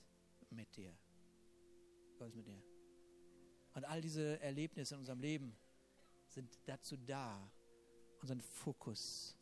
mit 0.51 0.75
dir. 0.77 0.97
Gott 2.19 2.29
ist 2.29 2.37
mit 2.37 2.47
dir. 2.47 2.63
Und 3.75 3.85
all 3.85 4.01
diese 4.01 4.41
Erlebnisse 4.41 4.95
in 4.95 5.01
unserem 5.01 5.21
Leben, 5.21 5.57
sind 6.29 6.59
dazu 6.67 6.97
da, 6.97 7.51
unseren 8.21 8.41
Fokus 8.41 9.37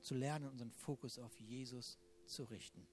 zu 0.00 0.14
lernen, 0.14 0.48
unseren 0.50 0.70
Fokus 0.70 1.18
auf 1.18 1.38
Jesus 1.40 1.92
zu 1.92 2.07
richten 2.44 2.86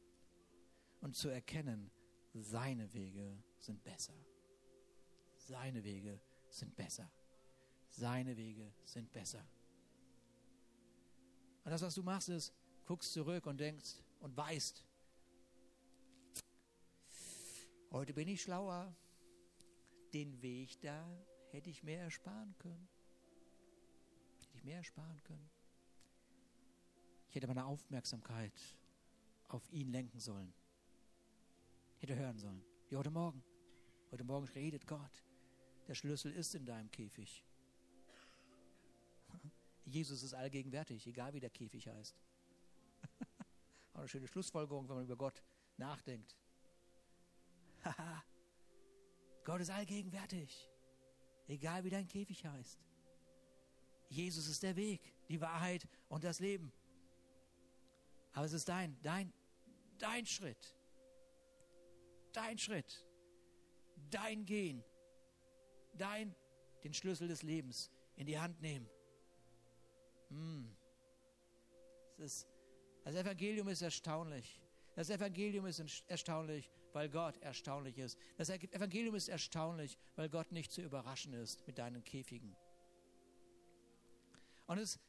und 1.02 1.16
zu 1.16 1.30
erkennen, 1.30 1.92
seine 2.34 2.92
Wege 2.94 3.44
sind 3.60 3.84
besser. 3.84 4.16
Seine 5.38 5.84
Wege 5.84 6.20
sind 6.50 6.76
besser. 6.76 7.12
Seine 7.90 8.36
Wege 8.36 8.74
sind 8.84 9.12
besser. 9.12 9.48
das, 11.64 11.82
was 11.82 11.96
du 11.96 12.04
machst, 12.04 12.30
ist, 12.30 12.54
guckst 12.86 13.14
zurück 13.14 13.46
und 13.46 13.60
denkst 13.60 14.04
und 14.20 14.36
weißt, 14.36 14.84
heute 17.92 18.14
bin 18.14 18.28
ich 18.28 18.42
schlauer. 18.42 18.96
Den 20.14 20.42
Weg 20.42 20.80
da 20.82 21.08
hätte 21.52 21.70
ich 21.70 21.84
mehr 21.84 22.02
ersparen 22.02 22.56
können. 22.58 22.88
Hätte 24.40 24.58
ich 24.58 24.64
mehr 24.64 24.78
ersparen 24.78 25.22
können. 25.24 25.50
Ich 27.28 27.36
hätte 27.36 27.48
meine 27.48 27.66
Aufmerksamkeit 27.66 28.54
auf 29.48 29.72
ihn 29.72 29.92
lenken 29.92 30.20
sollen. 30.20 30.54
Hätte 32.00 32.16
hören 32.16 32.38
sollen. 32.38 32.64
Wie 32.90 32.98
heute 32.98 33.12
Morgen. 33.12 33.44
Heute 34.12 34.24
Morgen 34.24 34.48
redet 34.50 34.86
Gott. 34.88 35.24
Der 35.88 35.96
Schlüssel 35.96 36.32
ist 36.32 36.56
in 36.56 36.66
deinem 36.66 36.90
Käfig. 36.92 37.44
Jesus 39.86 40.24
ist 40.24 40.34
allgegenwärtig, 40.34 41.06
egal 41.08 41.34
wie 41.34 41.40
der 41.40 41.50
Käfig 41.50 41.88
heißt. 41.88 42.16
Auch 43.94 44.00
eine 44.00 44.08
schöne 44.08 44.28
Schlussfolgerung, 44.28 44.88
wenn 44.88 44.96
man 44.96 45.06
über 45.06 45.16
Gott 45.16 45.42
nachdenkt. 45.78 46.36
Gott 49.44 49.62
ist 49.62 49.70
allgegenwärtig, 49.70 50.70
egal 51.48 51.84
wie 51.84 51.90
dein 51.90 52.08
Käfig 52.08 52.46
heißt. 52.46 52.80
Jesus 54.10 54.48
ist 54.48 54.64
der 54.64 54.76
Weg, 54.76 55.02
die 55.28 55.42
Wahrheit 55.42 55.88
und 56.08 56.24
das 56.24 56.40
Leben. 56.40 56.72
Aber 58.36 58.46
es 58.46 58.54
ist 58.54 58.68
dein, 58.68 58.98
dein, 59.02 59.34
dein 59.98 60.26
Schritt. 60.26 60.76
Dein 62.34 62.58
Schritt. 62.58 63.06
Dein 64.10 64.46
Gehen. 64.46 64.84
Dein, 65.94 66.36
den 66.84 66.94
Schlüssel 66.94 67.30
des 67.30 67.44
Lebens 67.44 67.90
in 68.18 68.28
die 68.28 68.38
Hand 68.38 68.62
nehmen. 68.62 68.90
Hm. 70.30 70.76
Ist, 72.18 72.46
das 73.06 73.16
Evangelium 73.16 73.70
ist 73.70 73.82
erstaunlich. 73.82 74.62
Das 74.96 75.10
Evangelium 75.10 75.66
ist 75.66 75.80
erstaunlich, 76.08 76.70
weil 76.92 77.08
Gott 77.10 77.38
erstaunlich 77.38 77.98
ist. 77.98 78.18
Das 78.38 78.50
Evangelium 78.50 79.16
ist 79.16 79.30
erstaunlich, 79.30 79.98
weil 80.18 80.28
Gott 80.28 80.52
nicht 80.52 80.74
zu 80.74 80.82
überraschen 80.82 81.34
ist 81.34 81.66
mit 81.68 81.78
deinen 81.78 82.04
Käfigen. 82.04 82.54
Und 84.68 84.78
es 84.78 85.00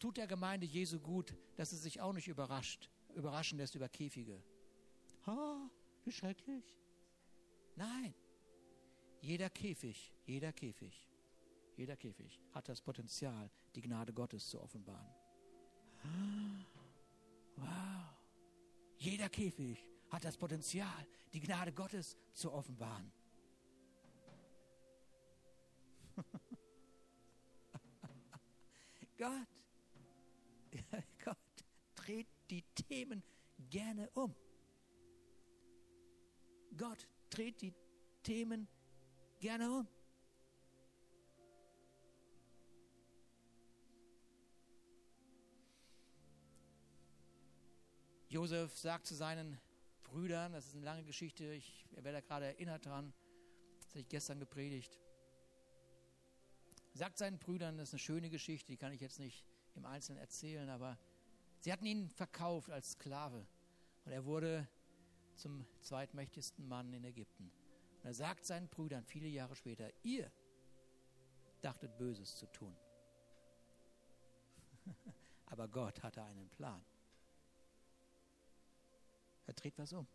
tut 0.00 0.16
der 0.16 0.26
Gemeinde 0.26 0.66
Jesu 0.66 0.98
gut, 0.98 1.36
dass 1.56 1.70
es 1.72 1.82
sich 1.82 2.00
auch 2.00 2.12
nicht 2.12 2.26
überrascht, 2.26 2.90
überraschen 3.14 3.58
lässt 3.58 3.76
über 3.76 3.88
Käfige. 3.88 4.42
Oh, 5.26 5.68
wie 6.04 6.12
schrecklich. 6.12 6.76
Nein, 7.76 8.14
jeder 9.20 9.50
Käfig, 9.50 10.12
jeder 10.24 10.52
Käfig, 10.52 11.06
jeder 11.76 11.96
Käfig 11.96 12.40
hat 12.52 12.68
das 12.68 12.80
Potenzial, 12.80 13.50
die 13.74 13.82
Gnade 13.82 14.12
Gottes 14.12 14.48
zu 14.48 14.60
offenbaren. 14.60 15.14
Wow. 17.56 17.66
Jeder 18.96 19.28
Käfig 19.28 19.84
hat 20.10 20.24
das 20.24 20.36
Potenzial, 20.36 21.06
die 21.32 21.40
Gnade 21.40 21.72
Gottes 21.72 22.16
zu 22.32 22.52
offenbaren. 22.52 23.12
Gott 29.18 29.59
dreht 32.10 32.28
die 32.50 32.62
Themen 32.74 33.22
gerne 33.70 34.10
um. 34.14 34.34
Gott 36.76 37.06
dreht 37.30 37.60
die 37.62 37.72
Themen 38.24 38.66
gerne 39.38 39.70
um. 39.70 39.88
Josef 48.28 48.76
sagt 48.76 49.06
zu 49.06 49.14
seinen 49.14 49.60
Brüdern, 50.02 50.52
das 50.52 50.66
ist 50.66 50.74
eine 50.74 50.84
lange 50.84 51.04
Geschichte, 51.04 51.52
ich 51.52 51.86
werde 51.92 52.12
da 52.12 52.20
gerade 52.20 52.46
erinnert 52.46 52.86
dran, 52.86 53.12
das 53.78 53.90
habe 53.90 54.00
ich 54.00 54.08
gestern 54.08 54.40
gepredigt. 54.40 54.98
Sagt 56.92 57.18
seinen 57.18 57.38
Brüdern, 57.38 57.78
das 57.78 57.90
ist 57.90 57.94
eine 57.94 58.00
schöne 58.00 58.30
Geschichte, 58.30 58.72
die 58.72 58.76
kann 58.76 58.92
ich 58.92 59.00
jetzt 59.00 59.20
nicht 59.20 59.44
im 59.76 59.84
Einzelnen 59.84 60.18
erzählen, 60.18 60.68
aber 60.68 60.98
sie 61.60 61.72
hatten 61.72 61.86
ihn 61.86 62.08
verkauft 62.08 62.70
als 62.70 62.92
Sklave 62.92 63.46
und 64.04 64.12
er 64.12 64.24
wurde 64.24 64.68
zum 65.36 65.64
zweitmächtigsten 65.80 66.66
Mann 66.66 66.92
in 66.92 67.04
Ägypten. 67.04 67.50
Und 68.00 68.06
er 68.06 68.14
sagt 68.14 68.44
seinen 68.44 68.68
Brüdern 68.68 69.04
viele 69.04 69.28
Jahre 69.28 69.54
später, 69.54 69.90
ihr 70.02 70.30
dachtet 71.62 71.96
Böses 71.96 72.36
zu 72.36 72.46
tun. 72.46 72.76
aber 75.46 75.68
Gott 75.68 76.02
hatte 76.02 76.22
einen 76.22 76.48
Plan. 76.50 76.84
Er 79.46 79.54
dreht 79.54 79.78
was 79.78 79.92
um. 79.92 80.06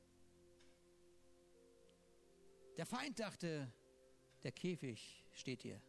Der 2.77 2.85
Feind 2.85 3.19
dachte, 3.19 3.71
der 4.43 4.51
Käfig 4.51 5.25
steht 5.33 5.61
hier. 5.61 5.81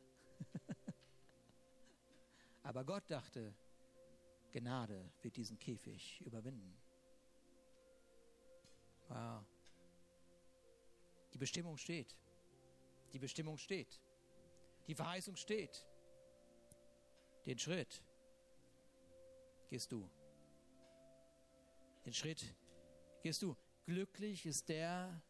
Aber 2.62 2.84
Gott 2.84 3.10
dachte, 3.10 3.54
Gnade 4.60 5.12
wird 5.20 5.36
diesen 5.36 5.58
Käfig 5.58 6.20
überwinden. 6.22 6.74
Wow. 9.08 9.44
Die 11.34 11.38
Bestimmung 11.38 11.76
steht. 11.76 12.16
Die 13.12 13.18
Bestimmung 13.18 13.58
steht. 13.58 14.00
Die 14.86 14.94
Verheißung 14.94 15.36
steht. 15.36 15.84
Den 17.44 17.58
Schritt 17.58 18.02
gehst 19.68 19.92
du. 19.92 20.08
Den 22.06 22.14
Schritt 22.14 22.42
gehst 23.22 23.42
du. 23.42 23.54
Glücklich 23.84 24.46
ist 24.46 24.70
der, 24.70 25.22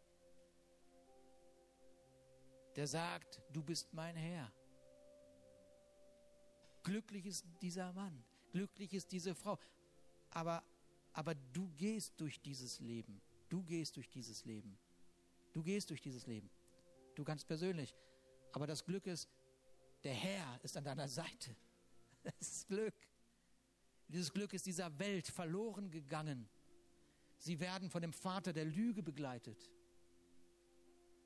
der 2.77 2.87
sagt, 2.87 3.43
du 3.51 3.65
bist 3.65 3.93
mein 3.93 4.15
Herr. 4.15 4.53
Glücklich 6.85 7.27
ist 7.27 7.45
dieser 7.61 7.93
Mann, 7.93 8.25
glücklich 8.57 8.95
ist 8.95 9.13
diese 9.13 9.35
Frau. 9.35 9.59
Aber, 10.31 10.65
aber 11.13 11.35
du 11.35 11.69
gehst 11.77 12.19
durch 12.19 12.41
dieses 12.41 12.81
Leben. 12.81 13.21
Du 13.51 13.63
gehst 13.63 13.97
durch 13.97 14.09
dieses 14.09 14.47
Leben. 14.47 14.79
Du 15.53 15.63
gehst 15.63 15.91
durch 15.91 16.01
dieses 16.01 16.27
Leben. 16.27 16.49
Du 17.15 17.23
ganz 17.23 17.45
persönlich. 17.45 17.95
Aber 18.53 18.67
das 18.67 18.83
Glück 18.83 19.07
ist, 19.07 19.29
der 20.05 20.15
Herr 20.15 20.59
ist 20.63 20.75
an 20.77 20.85
deiner 20.85 21.09
Seite. 21.09 21.55
Das 22.23 22.35
ist 22.41 22.67
Glück. 22.67 22.95
Dieses 24.09 24.33
Glück 24.33 24.53
ist 24.53 24.67
dieser 24.67 24.99
Welt 24.99 25.29
verloren 25.29 25.89
gegangen. 25.91 26.49
Sie 27.39 27.61
werden 27.61 27.89
von 27.89 28.03
dem 28.03 28.13
Vater 28.13 28.53
der 28.53 28.65
Lüge 28.65 29.01
begleitet. 29.01 29.71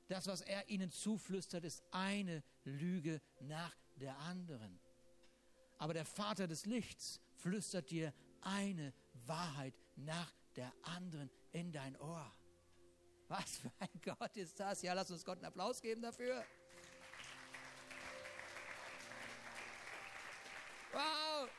Das, 0.07 0.27
was 0.27 0.41
er 0.41 0.69
ihnen 0.69 0.91
zuflüstert, 0.91 1.63
ist 1.63 1.81
eine 1.89 2.43
Lüge 2.65 3.19
nach 3.39 3.75
der 3.95 4.15
anderen. 4.19 4.79
Aber 5.81 5.95
der 5.95 6.05
Vater 6.05 6.45
des 6.45 6.67
Lichts 6.67 7.19
flüstert 7.37 7.89
dir 7.89 8.13
eine 8.41 8.93
Wahrheit 9.25 9.73
nach 9.95 10.31
der 10.55 10.71
anderen 10.83 11.27
in 11.53 11.71
dein 11.71 11.99
Ohr. 11.99 12.31
Was 13.27 13.57
für 13.57 13.71
ein 13.79 13.89
Gott 14.05 14.37
ist 14.37 14.59
das? 14.59 14.83
Ja, 14.83 14.93
lass 14.93 15.09
uns 15.09 15.25
Gott 15.25 15.37
einen 15.37 15.45
Applaus 15.45 15.81
geben 15.81 16.03
dafür. 16.03 16.45
Wow! 20.91 21.49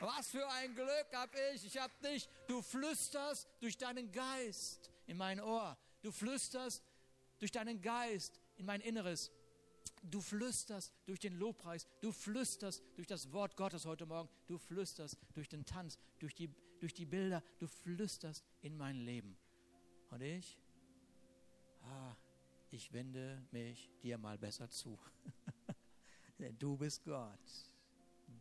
Was 0.00 0.30
für 0.30 0.48
ein 0.52 0.74
Glück 0.74 1.08
hab 1.12 1.28
ich. 1.52 1.66
Ich 1.66 1.76
hab 1.76 1.90
dich. 2.00 2.26
Du 2.46 2.62
flüsterst 2.62 3.46
durch 3.60 3.76
deinen 3.76 4.10
Geist 4.10 4.90
in 5.06 5.18
mein 5.18 5.38
Ohr. 5.38 5.76
Du 6.00 6.10
flüsterst 6.10 6.82
durch 7.38 7.52
deinen 7.52 7.82
Geist 7.82 8.40
in 8.56 8.64
mein 8.64 8.80
Inneres. 8.80 9.30
Du 10.10 10.20
flüsterst 10.20 10.92
durch 11.06 11.18
den 11.18 11.34
Lobpreis, 11.34 11.86
du 12.00 12.12
flüsterst 12.12 12.82
durch 12.94 13.06
das 13.06 13.32
Wort 13.32 13.56
Gottes 13.56 13.86
heute 13.86 14.04
Morgen, 14.04 14.28
du 14.46 14.58
flüsterst 14.58 15.16
durch 15.32 15.48
den 15.48 15.64
Tanz, 15.64 15.98
durch 16.18 16.34
die, 16.34 16.50
durch 16.78 16.92
die 16.92 17.06
Bilder, 17.06 17.42
du 17.58 17.66
flüsterst 17.66 18.44
in 18.60 18.76
mein 18.76 18.96
Leben. 18.96 19.36
Und 20.10 20.20
ich, 20.20 20.58
ah, 21.82 22.14
ich 22.70 22.92
wende 22.92 23.42
mich 23.50 23.90
dir 24.02 24.18
mal 24.18 24.36
besser 24.36 24.68
zu. 24.68 24.98
du 26.58 26.76
bist 26.76 27.02
Gott, 27.04 27.72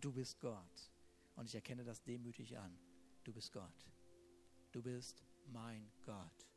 du 0.02 0.12
bist 0.12 0.39
Gott. 0.41 0.91
Und 1.36 1.45
ich 1.45 1.56
erkenne 1.56 1.84
das 1.84 2.04
demütig 2.04 2.58
an. 2.58 2.78
Du 3.23 3.34
bist 3.34 3.52
Gott. 3.54 3.88
Du 4.71 4.82
bist 4.82 5.23
mein 5.47 5.89
Gott. 6.06 6.47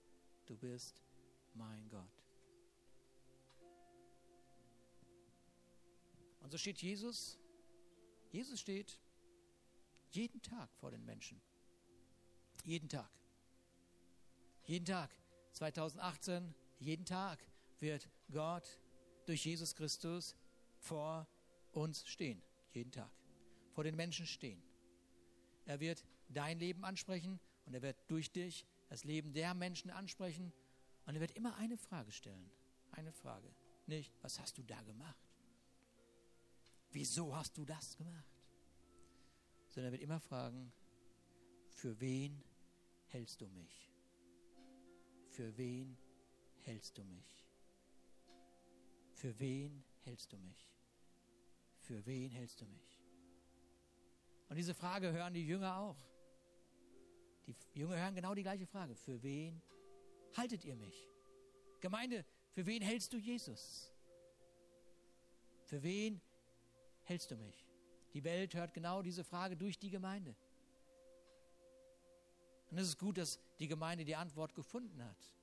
Du 0.46 0.56
bist 0.56 1.02
mein 1.54 1.88
Gott. 1.88 2.25
Und 6.46 6.52
so 6.52 6.58
steht 6.58 6.80
Jesus, 6.80 7.40
Jesus 8.30 8.60
steht 8.60 9.00
jeden 10.12 10.40
Tag 10.42 10.72
vor 10.76 10.92
den 10.92 11.04
Menschen. 11.04 11.42
Jeden 12.62 12.88
Tag. 12.88 13.10
Jeden 14.64 14.84
Tag. 14.84 15.10
2018, 15.54 16.54
jeden 16.78 17.04
Tag 17.04 17.44
wird 17.80 18.08
Gott 18.30 18.78
durch 19.24 19.44
Jesus 19.44 19.74
Christus 19.74 20.36
vor 20.78 21.26
uns 21.72 22.06
stehen. 22.06 22.40
Jeden 22.72 22.92
Tag. 22.92 23.10
vor 23.72 23.82
den 23.82 23.96
Menschen 23.96 24.24
stehen. 24.24 24.62
Er 25.64 25.80
wird 25.80 26.06
dein 26.28 26.60
Leben 26.60 26.84
ansprechen 26.84 27.40
und 27.64 27.74
er 27.74 27.82
wird 27.82 27.98
durch 28.06 28.30
dich 28.30 28.64
das 28.88 29.02
Leben 29.02 29.32
der 29.32 29.52
Menschen 29.52 29.90
ansprechen 29.90 30.52
und 31.06 31.16
er 31.16 31.20
wird 31.20 31.32
immer 31.32 31.56
eine 31.56 31.76
Frage 31.76 32.12
stellen. 32.12 32.48
Eine 32.92 33.10
Frage. 33.10 33.52
Nicht, 33.88 34.14
was 34.22 34.38
hast 34.38 34.56
du 34.58 34.62
da 34.62 34.80
gemacht? 34.84 35.25
Wieso 36.96 37.36
hast 37.36 37.54
du 37.58 37.66
das 37.66 37.94
gemacht? 37.94 38.24
Sondern 39.68 39.88
er 39.88 39.92
wird 39.92 40.02
immer 40.02 40.18
fragen, 40.18 40.72
für 41.68 42.00
wen 42.00 42.42
hältst 43.08 43.42
du 43.42 43.48
mich? 43.48 43.92
Für 45.28 45.54
wen 45.58 45.98
hältst 46.62 46.96
du 46.96 47.04
mich? 47.04 47.44
Für 49.12 49.38
wen 49.38 49.84
hältst 50.04 50.32
du 50.32 50.38
mich? 50.38 50.72
Für 51.80 52.06
wen 52.06 52.30
hältst 52.30 52.62
du 52.62 52.64
mich? 52.64 53.02
Und 54.48 54.56
diese 54.56 54.72
Frage 54.72 55.12
hören 55.12 55.34
die 55.34 55.46
Jünger 55.46 55.76
auch. 55.76 55.98
Die 57.46 57.54
Jünger 57.74 57.98
hören 57.98 58.14
genau 58.14 58.34
die 58.34 58.42
gleiche 58.42 58.66
Frage. 58.66 58.94
Für 58.94 59.22
wen 59.22 59.60
haltet 60.34 60.64
ihr 60.64 60.76
mich? 60.76 61.10
Gemeinde, 61.80 62.24
für 62.52 62.64
wen 62.64 62.80
hältst 62.80 63.12
du 63.12 63.18
Jesus? 63.18 63.92
Für 65.66 65.82
wen 65.82 66.22
hältst 67.06 67.30
du 67.30 67.36
mich? 67.36 67.66
Die 68.12 68.24
Welt 68.24 68.54
hört 68.54 68.74
genau 68.74 69.02
diese 69.02 69.24
Frage 69.24 69.56
durch 69.56 69.78
die 69.78 69.90
Gemeinde. 69.90 70.34
Und 72.70 72.78
es 72.78 72.88
ist 72.88 72.98
gut, 72.98 73.18
dass 73.18 73.38
die 73.58 73.68
Gemeinde 73.68 74.04
die 74.04 74.16
Antwort 74.16 74.54
gefunden 74.54 75.02
hat. 75.02 75.34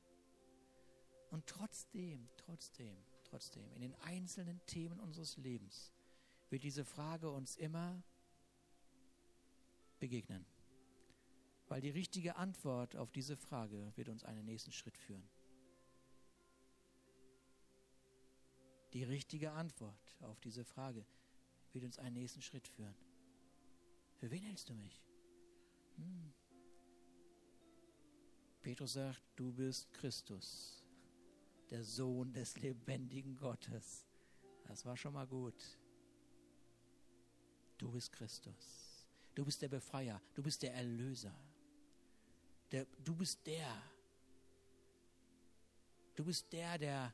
Und 1.32 1.47
trotzdem, 1.47 2.30
trotzdem, 2.38 2.95
trotzdem, 3.23 3.71
in 3.73 3.82
den 3.82 3.95
einzelnen 4.02 4.63
Themen 4.65 4.99
unseres 4.99 5.38
Lebens 5.38 5.93
wird 6.49 6.63
diese 6.63 6.86
Frage 6.86 7.32
uns 7.32 7.56
immer 7.56 8.04
begegnen. 9.99 10.45
Weil 11.67 11.82
die 11.82 11.89
richtige 11.89 12.36
Antwort 12.36 12.95
auf 12.95 13.12
diese 13.12 13.38
Frage 13.38 13.91
wird 13.95 14.10
uns 14.10 14.23
einen 14.23 14.45
nächsten 14.45 14.71
Schritt 14.71 14.97
führen. 14.97 15.28
Die 18.93 19.04
richtige 19.04 19.54
Antwort 19.54 20.17
auf 20.21 20.39
diese 20.39 20.63
Frage 20.63 21.06
wird 21.73 21.83
uns 21.83 21.99
einen 21.99 22.15
nächsten 22.15 22.41
Schritt 22.41 22.67
führen. 22.67 22.95
Für 24.17 24.29
wen 24.31 24.43
hältst 24.43 24.69
du 24.69 24.73
mich? 24.73 25.01
Hm. 25.97 26.33
Petrus 28.62 28.93
sagt, 28.93 29.21
du 29.36 29.51
bist 29.51 29.91
Christus, 29.93 30.83
der 31.69 31.83
Sohn 31.83 32.31
des 32.33 32.57
lebendigen 32.59 33.36
Gottes. 33.36 34.05
Das 34.67 34.86
war 34.86 34.95
schon 34.95 35.13
mal 35.13 35.27
gut. 35.27 35.77
Du 37.77 37.91
bist 37.91 38.12
Christus. 38.13 39.05
Du 39.36 39.43
bist 39.43 39.62
der 39.62 39.67
Befreier. 39.67 40.21
Du 40.33 40.41
bist 40.41 40.62
der 40.62 40.73
Erlöser. 40.73 41.36
Der, 42.71 42.86
du 43.03 43.15
bist 43.15 43.45
der. 43.45 43.83
Du 46.15 46.23
bist 46.23 46.51
der, 46.53 46.77
der 46.77 47.13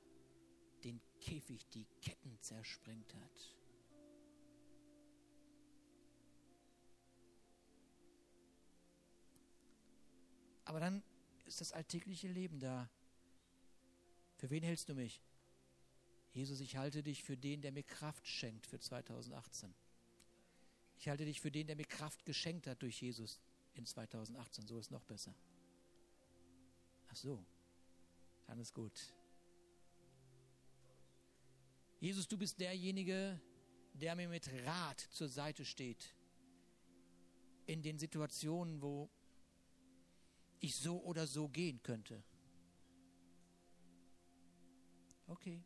den 0.84 1.02
Käfig, 1.20 1.68
die 1.70 1.86
Ketten 2.02 2.38
zersprengt 2.40 3.14
hat. 3.16 3.59
Aber 10.70 10.80
dann 10.80 11.02
ist 11.48 11.62
das 11.62 11.72
alltägliche 11.72 12.28
Leben 12.28 12.60
da. 12.60 12.88
Für 14.36 14.52
wen 14.52 14.62
hältst 14.62 14.88
du 14.88 14.94
mich? 14.94 15.20
Jesus, 16.32 16.60
ich 16.60 16.78
halte 16.78 17.02
dich 17.02 17.24
für 17.24 17.36
den, 17.36 17.62
der 17.62 17.72
mir 17.72 17.82
Kraft 17.82 18.28
schenkt 18.28 18.68
für 18.68 18.80
2018. 18.80 19.74
Ich 21.00 21.10
halte 21.10 21.26
dich 21.26 21.42
für 21.42 21.50
den, 21.50 21.66
der 21.66 21.76
mir 21.76 21.88
Kraft 21.88 22.24
geschenkt 22.24 22.68
hat 22.68 22.84
durch 22.84 23.02
Jesus 23.02 23.40
in 23.74 23.88
2018. 23.88 24.68
So 24.68 24.78
ist 24.78 24.92
noch 24.92 25.04
besser. 25.06 25.34
Ach 27.08 27.16
so, 27.16 27.44
dann 28.46 28.60
ist 28.60 28.76
gut. 28.76 29.12
Jesus, 32.00 32.28
du 32.28 32.38
bist 32.38 32.60
derjenige, 32.60 33.42
der 33.96 34.16
mir 34.16 34.30
mit 34.30 34.48
Rat 34.66 35.00
zur 35.00 35.30
Seite 35.30 35.66
steht. 35.66 36.14
In 37.66 37.82
den 37.82 37.98
Situationen, 37.98 38.84
wo 38.84 39.10
ich 40.60 40.76
so 40.76 41.02
oder 41.04 41.26
so 41.28 41.48
gehen 41.48 41.82
könnte. 41.82 42.24
Okay. 45.28 45.64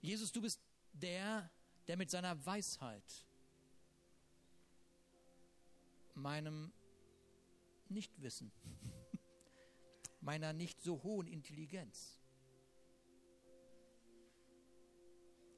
Jesus, 0.00 0.30
du 0.32 0.40
bist 0.40 0.60
der, 0.92 1.50
der 1.86 1.96
mit 1.96 2.10
seiner 2.10 2.44
Weisheit 2.46 3.26
meinem 6.14 6.72
Nichtwissen, 7.88 8.52
meiner 10.20 10.52
nicht 10.52 10.80
so 10.80 11.02
hohen 11.02 11.26
Intelligenz 11.26 12.18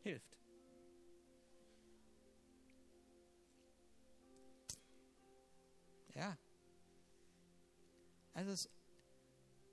hilft. 0.03 0.40
Ja. 6.21 6.37
Es, 8.35 8.69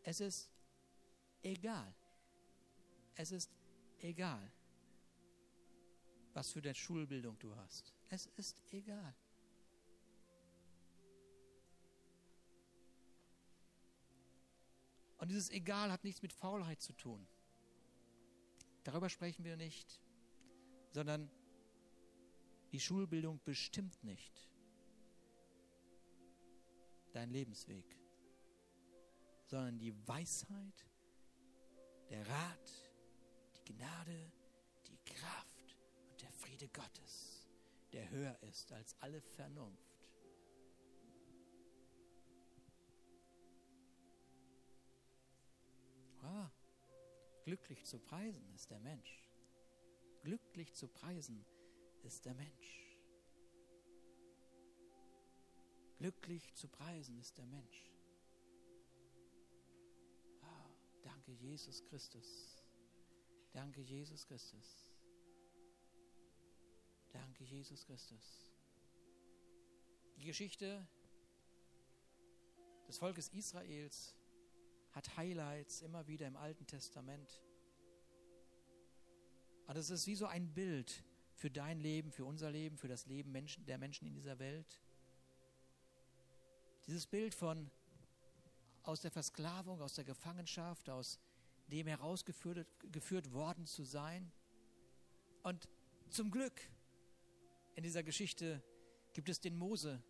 es 0.04 0.22
ist 0.22 0.50
egal. 1.42 1.94
Es 3.16 3.32
ist 3.34 3.52
egal, 4.00 4.50
was 6.34 6.52
für 6.52 6.60
eine 6.60 6.74
Schulbildung 6.74 7.38
du 7.40 7.54
hast. 7.58 7.94
Es 8.08 8.28
ist 8.38 8.64
egal. 8.72 9.14
Und 15.18 15.30
dieses 15.30 15.50
Egal 15.50 15.92
hat 15.92 16.06
nichts 16.06 16.22
mit 16.22 16.32
Faulheit 16.32 16.80
zu 16.80 16.94
tun. 16.94 17.28
Darüber 18.86 19.10
sprechen 19.10 19.44
wir 19.44 19.58
nicht, 19.58 20.00
sondern 20.92 21.30
die 22.72 22.80
Schulbildung 22.80 23.42
bestimmt 23.44 24.02
nicht 24.02 24.48
dein 27.16 27.30
Lebensweg, 27.30 27.98
sondern 29.46 29.80
die 29.80 29.94
Weisheit, 30.08 30.86
der 32.10 32.28
Rat, 32.28 32.92
die 33.56 33.74
Gnade, 33.74 34.32
die 34.88 34.98
Kraft 35.06 35.78
und 36.10 36.22
der 36.22 36.32
Friede 36.32 36.68
Gottes, 36.70 37.48
der 37.94 38.10
höher 38.10 38.38
ist 38.44 38.72
als 38.72 38.96
alle 39.02 39.22
Vernunft. 39.22 39.88
Ah, 46.22 46.52
glücklich 47.46 47.86
zu 47.86 48.00
preisen 48.00 48.50
ist 48.54 48.70
der 48.70 48.80
Mensch. 48.80 49.30
Glücklich 50.24 50.74
zu 50.74 50.88
preisen 50.88 51.46
ist 52.04 52.26
der 52.26 52.34
Mensch. 52.34 52.87
Glücklich 55.98 56.54
zu 56.54 56.68
preisen 56.68 57.18
ist 57.18 57.38
der 57.38 57.46
Mensch. 57.48 57.92
Oh, 60.42 60.70
danke, 61.02 61.32
Jesus 61.32 61.84
Christus. 61.86 62.64
Danke, 63.52 63.82
Jesus 63.82 64.28
Christus. 64.28 64.88
Danke, 67.12 67.44
Jesus 67.44 67.86
Christus. 67.86 68.52
Die 70.18 70.26
Geschichte 70.26 70.88
des 72.88 72.98
Volkes 72.98 73.30
Israels 73.30 74.16
hat 74.92 75.18
Highlights 75.18 75.82
immer 75.82 76.08
wieder 76.08 76.28
im 76.28 76.38
Alten 76.38 76.68
Testament. 76.68 77.42
Aber 79.66 79.80
es 79.80 79.90
ist 79.90 80.08
wie 80.08 80.16
so 80.16 80.28
ein 80.28 80.54
Bild 80.54 81.04
für 81.34 81.52
dein 81.52 81.80
Leben, 81.80 82.12
für 82.12 82.26
unser 82.26 82.50
Leben, 82.50 82.78
für 82.78 82.88
das 82.88 83.06
Leben 83.06 83.34
der 83.66 83.78
Menschen 83.78 84.08
in 84.08 84.14
dieser 84.14 84.40
Welt. 84.40 84.80
Dieses 86.88 87.06
Bild 87.06 87.36
von 87.36 87.70
aus 88.84 89.02
der 89.02 89.12
Versklavung, 89.12 89.82
aus 89.82 89.96
der 89.96 90.06
Gefangenschaft, 90.06 90.90
aus 90.90 91.20
dem 91.68 91.86
herausgeführt 91.86 92.66
geführt 92.94 93.34
worden 93.34 93.66
zu 93.66 93.84
sein. 93.84 94.32
Und 95.44 95.68
zum 96.10 96.32
Glück 96.32 96.62
in 97.76 97.84
dieser 97.84 98.04
Geschichte 98.04 98.64
gibt 99.12 99.28
es 99.28 99.42
den 99.42 99.58
Mose, 99.58 100.02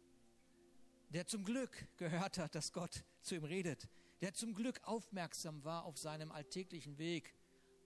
der 1.09 1.25
zum 1.25 1.43
Glück 1.43 1.87
gehört 1.97 2.37
hat, 2.37 2.53
dass 2.53 2.71
Gott 2.71 3.03
zu 3.21 3.33
ihm 3.33 3.43
redet, 3.43 3.89
der 4.21 4.35
zum 4.35 4.53
Glück 4.53 4.79
aufmerksam 4.83 5.63
war 5.63 5.83
auf 5.85 5.97
seinem 5.97 6.31
alltäglichen 6.31 6.99
Weg, 6.99 7.33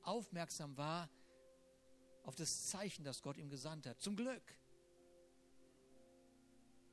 aufmerksam 0.02 0.76
war 0.76 1.10
auf 2.24 2.36
das 2.36 2.68
Zeichen, 2.68 3.06
das 3.06 3.22
Gott 3.22 3.38
ihm 3.38 3.50
gesandt 3.50 3.88
hat. 3.88 4.02
Zum 4.02 4.18
Glück. 4.18 4.44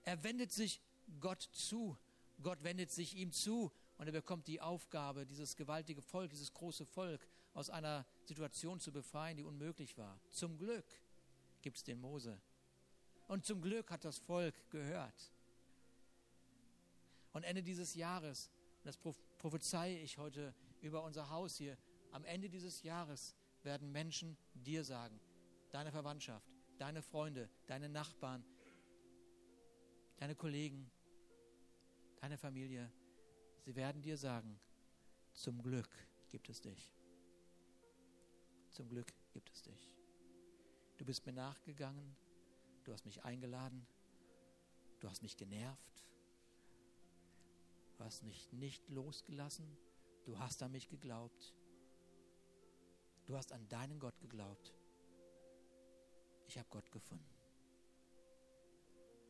Er 0.04 0.22
wendet 0.22 0.52
sich 0.52 0.80
Gott 1.21 1.42
zu. 1.53 1.97
Gott 2.42 2.62
wendet 2.62 2.90
sich 2.90 3.16
ihm 3.16 3.33
zu 3.33 3.73
und 3.99 4.07
er 4.07 4.12
bekommt 4.12 4.47
die 4.47 4.61
Aufgabe, 4.61 5.27
dieses 5.27 5.57
gewaltige 5.57 6.03
Volk, 6.03 6.31
dieses 6.31 6.53
große 6.53 6.87
Volk 6.87 7.27
aus 7.55 7.71
einer 7.71 8.07
Situation 8.25 8.79
zu 8.79 8.92
befreien, 8.92 9.37
die 9.37 9.42
unmöglich 9.42 9.99
war. 9.99 10.21
Zum 10.31 10.57
Glück 10.57 10.85
gibt 11.62 11.79
es 11.79 11.85
den 11.85 12.01
Mose. 12.01 12.40
Und 13.27 13.44
zum 13.44 13.61
Glück 13.61 13.90
hat 13.90 14.05
das 14.05 14.18
Volk 14.18 14.55
gehört. 14.71 15.33
Und 17.33 17.42
Ende 17.42 17.62
dieses 17.62 17.94
Jahres, 17.94 18.51
das 18.85 18.97
prophezeie 18.97 19.99
ich 19.99 20.18
heute 20.18 20.55
über 20.81 21.03
unser 21.03 21.29
Haus 21.31 21.57
hier, 21.57 21.77
am 22.12 22.25
Ende 22.25 22.49
dieses 22.49 22.83
Jahres 22.83 23.35
werden 23.64 23.92
Menschen 23.92 24.37
dir 24.55 24.85
sagen, 24.85 25.21
deine 25.71 25.90
Verwandtschaft, 25.90 26.49
deine 26.79 27.03
Freunde, 27.03 27.51
deine 27.66 27.88
Nachbarn, 27.88 28.44
deine 30.16 30.35
Kollegen, 30.35 30.90
deine 32.20 32.38
Familie, 32.38 32.90
sie 33.64 33.74
werden 33.76 34.02
dir 34.02 34.16
sagen, 34.16 34.59
zum 35.33 35.62
Glück 35.62 35.88
gibt 36.28 36.48
es 36.48 36.61
dich. 36.61 36.92
Zum 38.70 38.88
Glück 38.88 39.12
gibt 39.31 39.50
es 39.50 39.62
dich. 39.62 39.92
Du 40.96 41.04
bist 41.04 41.24
mir 41.26 41.33
nachgegangen, 41.33 42.16
du 42.85 42.92
hast 42.92 43.04
mich 43.04 43.24
eingeladen, 43.24 43.87
du 45.00 45.09
hast 45.09 45.22
mich 45.22 45.37
genervt, 45.37 46.07
du 47.96 48.04
hast 48.04 48.22
mich 48.24 48.52
nicht 48.52 48.88
losgelassen, 48.88 49.76
du 50.24 50.38
hast 50.38 50.62
an 50.62 50.72
mich 50.72 50.88
geglaubt, 50.88 51.54
du 53.26 53.37
hast 53.37 53.52
an 53.52 53.68
deinen 53.68 54.00
Gott 54.00 54.18
geglaubt. 54.20 54.74
Ich 56.46 56.59
habe 56.59 56.68
Gott 56.70 56.90
gefunden. 56.90 57.28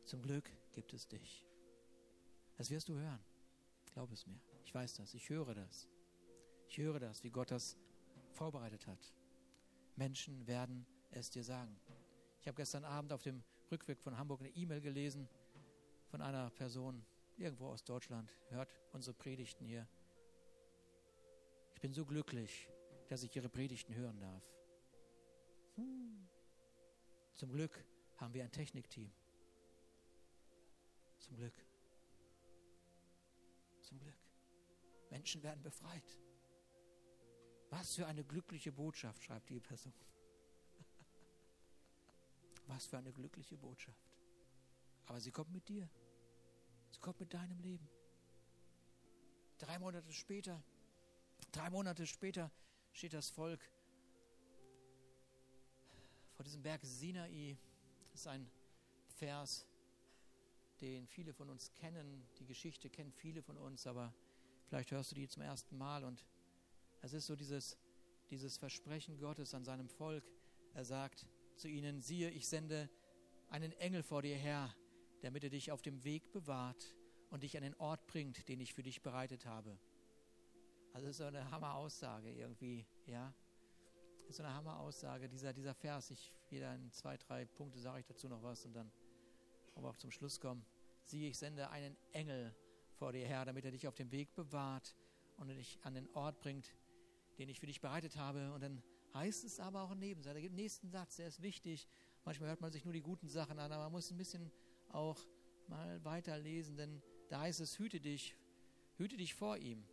Zum 0.05 0.21
Glück 0.21 0.49
gibt 0.71 0.93
es 0.93 1.07
dich. 1.07 1.48
Das 2.59 2.69
wirst 2.69 2.89
du 2.89 2.97
hören. 2.97 3.23
Glaub 3.93 4.11
es 4.11 4.27
mir. 4.27 4.37
Ich 4.65 4.75
weiß 4.75 4.95
das. 4.95 5.13
Ich 5.13 5.29
höre 5.29 5.55
das. 5.55 5.87
Ich 6.67 6.77
höre 6.77 6.99
das, 6.99 7.23
wie 7.23 7.29
Gott 7.29 7.51
das 7.51 7.77
vorbereitet 8.33 8.85
hat. 8.85 9.13
Menschen 9.95 10.45
werden 10.45 10.85
es 11.09 11.29
dir 11.29 11.45
sagen. 11.45 11.79
Ich 12.41 12.47
habe 12.49 12.57
gestern 12.57 12.83
Abend 12.83 13.13
auf 13.13 13.23
dem 13.23 13.43
Rückweg 13.71 14.01
von 14.01 14.17
Hamburg 14.17 14.41
eine 14.41 14.49
E-Mail 14.49 14.81
gelesen 14.81 15.29
von 16.07 16.21
einer 16.21 16.49
Person 16.49 17.01
irgendwo 17.37 17.67
aus 17.67 17.85
Deutschland, 17.85 18.29
hört 18.49 18.75
unsere 18.91 19.13
Predigten 19.13 19.65
hier. 19.65 19.87
Ich 21.75 21.79
bin 21.79 21.93
so 21.93 22.05
glücklich, 22.05 22.67
dass 23.07 23.23
ich 23.23 23.33
ihre 23.37 23.47
Predigten 23.47 23.95
hören 23.95 24.19
darf. 24.19 24.43
Hm. 25.75 26.27
Zum 27.35 27.53
Glück 27.53 27.85
haben 28.17 28.33
wir 28.33 28.43
ein 28.43 28.51
Technikteam. 28.51 29.13
Zum 31.19 31.37
Glück. 31.37 31.68
Zum 33.89 33.99
Glück. 33.99 34.15
Menschen 35.09 35.41
werden 35.43 35.61
befreit. 35.63 36.17
Was 37.71 37.95
für 37.95 38.05
eine 38.07 38.23
glückliche 38.23 38.71
Botschaft, 38.71 39.23
schreibt 39.23 39.49
die 39.49 39.59
Person. 39.59 39.93
Was 42.67 42.85
für 42.85 42.97
eine 42.97 43.11
glückliche 43.11 43.57
Botschaft. 43.57 44.09
Aber 45.07 45.19
sie 45.19 45.31
kommt 45.31 45.51
mit 45.51 45.67
dir. 45.67 45.89
Sie 46.91 46.99
kommt 46.99 47.19
mit 47.19 47.33
deinem 47.33 47.59
Leben. 47.59 47.89
Drei 49.57 49.77
Monate 49.79 50.13
später, 50.13 50.63
drei 51.51 51.69
Monate 51.69 52.07
später 52.07 52.51
steht 52.91 53.13
das 53.13 53.29
Volk 53.29 53.59
vor 56.35 56.43
diesem 56.43 56.61
Berg 56.61 56.81
Sinai. 56.83 57.57
Das 58.11 58.21
ist 58.21 58.27
ein 58.27 58.49
Vers, 59.17 59.67
den 60.81 61.07
viele 61.07 61.33
von 61.33 61.49
uns 61.49 61.73
kennen. 61.73 62.27
Die 62.39 62.45
Geschichte 62.45 62.89
kennen 62.89 63.11
viele 63.11 63.41
von 63.41 63.57
uns, 63.57 63.87
aber 63.87 64.13
vielleicht 64.67 64.91
hörst 64.91 65.11
du 65.11 65.15
die 65.15 65.27
zum 65.27 65.41
ersten 65.41 65.77
Mal 65.77 66.03
und 66.03 66.25
es 67.01 67.13
ist 67.13 67.27
so 67.27 67.35
dieses, 67.35 67.77
dieses 68.29 68.57
Versprechen 68.57 69.17
Gottes 69.17 69.53
an 69.53 69.63
seinem 69.63 69.89
Volk. 69.89 70.23
Er 70.73 70.85
sagt 70.85 71.25
zu 71.55 71.67
ihnen, 71.67 72.01
siehe, 72.01 72.29
ich 72.29 72.47
sende 72.47 72.89
einen 73.49 73.71
Engel 73.73 74.03
vor 74.03 74.21
dir 74.21 74.35
her, 74.35 74.73
damit 75.21 75.43
er 75.43 75.49
dich 75.49 75.71
auf 75.71 75.81
dem 75.81 76.03
Weg 76.03 76.31
bewahrt 76.31 76.95
und 77.29 77.43
dich 77.43 77.57
an 77.57 77.63
den 77.63 77.75
Ort 77.75 78.05
bringt, 78.07 78.47
den 78.47 78.59
ich 78.59 78.73
für 78.73 78.83
dich 78.83 79.01
bereitet 79.01 79.45
habe. 79.45 79.77
Also 80.93 81.07
das 81.07 81.11
ist 81.11 81.17
so 81.17 81.25
eine 81.25 81.49
Hammer-Aussage 81.51 82.31
irgendwie, 82.31 82.85
ja. 83.05 83.33
Das 84.21 84.31
ist 84.31 84.37
so 84.37 84.43
eine 84.43 84.53
Hammer-Aussage, 84.53 85.27
dieser, 85.27 85.53
dieser 85.53 85.73
Vers. 85.73 86.11
Ich, 86.11 86.33
wieder 86.49 86.73
in 86.75 86.91
zwei, 86.91 87.17
drei 87.17 87.45
Punkte 87.45 87.79
sage 87.79 88.01
ich 88.01 88.05
dazu 88.05 88.27
noch 88.27 88.43
was 88.43 88.65
und 88.65 88.73
dann 88.73 88.91
wollen 89.79 89.85
wir 89.85 89.95
auch 89.95 89.97
zum 89.97 90.11
Schluss 90.11 90.41
kommen. 90.41 90.65
Siehe, 91.05 91.29
ich 91.29 91.37
sende 91.37 91.69
einen 91.69 91.95
Engel 92.11 92.53
vor 92.95 93.13
dir 93.13 93.25
her, 93.25 93.45
damit 93.45 93.63
er 93.63 93.71
dich 93.71 93.87
auf 93.87 93.95
dem 93.95 94.11
Weg 94.11 94.35
bewahrt 94.35 94.93
und 95.37 95.47
dich 95.47 95.79
an 95.83 95.93
den 95.93 96.09
Ort 96.13 96.41
bringt, 96.41 96.75
den 97.37 97.47
ich 97.47 97.61
für 97.61 97.65
dich 97.65 97.79
bereitet 97.79 98.17
habe. 98.17 98.51
Und 98.51 98.61
dann 98.61 98.83
heißt 99.13 99.45
es 99.45 99.61
aber 99.61 99.83
auch 99.83 99.91
im 99.91 99.99
Nebenseite, 99.99 100.41
der 100.41 100.49
nächsten 100.49 100.89
Satz, 100.89 101.15
der 101.15 101.27
ist 101.27 101.41
wichtig. 101.41 101.87
Manchmal 102.25 102.49
hört 102.49 102.59
man 102.59 102.73
sich 102.73 102.83
nur 102.83 102.93
die 102.93 103.01
guten 103.01 103.29
Sachen 103.29 103.57
an, 103.57 103.71
aber 103.71 103.83
man 103.83 103.93
muss 103.93 104.11
ein 104.11 104.17
bisschen 104.17 104.51
auch 104.89 105.17
mal 105.67 106.03
weiterlesen, 106.03 106.75
denn 106.75 107.01
da 107.29 107.39
heißt 107.39 107.61
es, 107.61 107.79
hüte 107.79 108.01
dich, 108.01 108.35
hüte 108.97 109.15
dich 109.15 109.33
vor 109.33 109.55
ihm, 109.57 109.85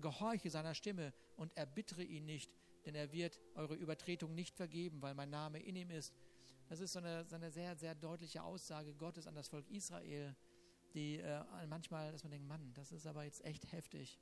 gehorche 0.00 0.50
seiner 0.50 0.74
Stimme 0.74 1.14
und 1.36 1.56
erbittere 1.56 2.02
ihn 2.02 2.24
nicht, 2.24 2.50
denn 2.84 2.96
er 2.96 3.12
wird 3.12 3.40
eure 3.54 3.76
Übertretung 3.76 4.34
nicht 4.34 4.56
vergeben, 4.56 5.00
weil 5.00 5.14
mein 5.14 5.30
Name 5.30 5.62
in 5.62 5.76
ihm 5.76 5.92
ist. 5.92 6.12
Das 6.68 6.80
ist 6.80 6.92
so 6.92 6.98
eine, 6.98 7.24
so 7.24 7.36
eine 7.36 7.50
sehr, 7.50 7.76
sehr 7.76 7.94
deutliche 7.94 8.42
Aussage 8.42 8.92
Gottes 8.94 9.26
an 9.26 9.34
das 9.34 9.48
Volk 9.48 9.68
Israel, 9.70 10.34
die 10.94 11.18
äh, 11.18 11.44
manchmal, 11.68 12.10
dass 12.10 12.24
man 12.24 12.32
denkt, 12.32 12.48
Mann, 12.48 12.72
das 12.74 12.90
ist 12.90 13.06
aber 13.06 13.24
jetzt 13.24 13.44
echt 13.44 13.70
heftig. 13.72 14.18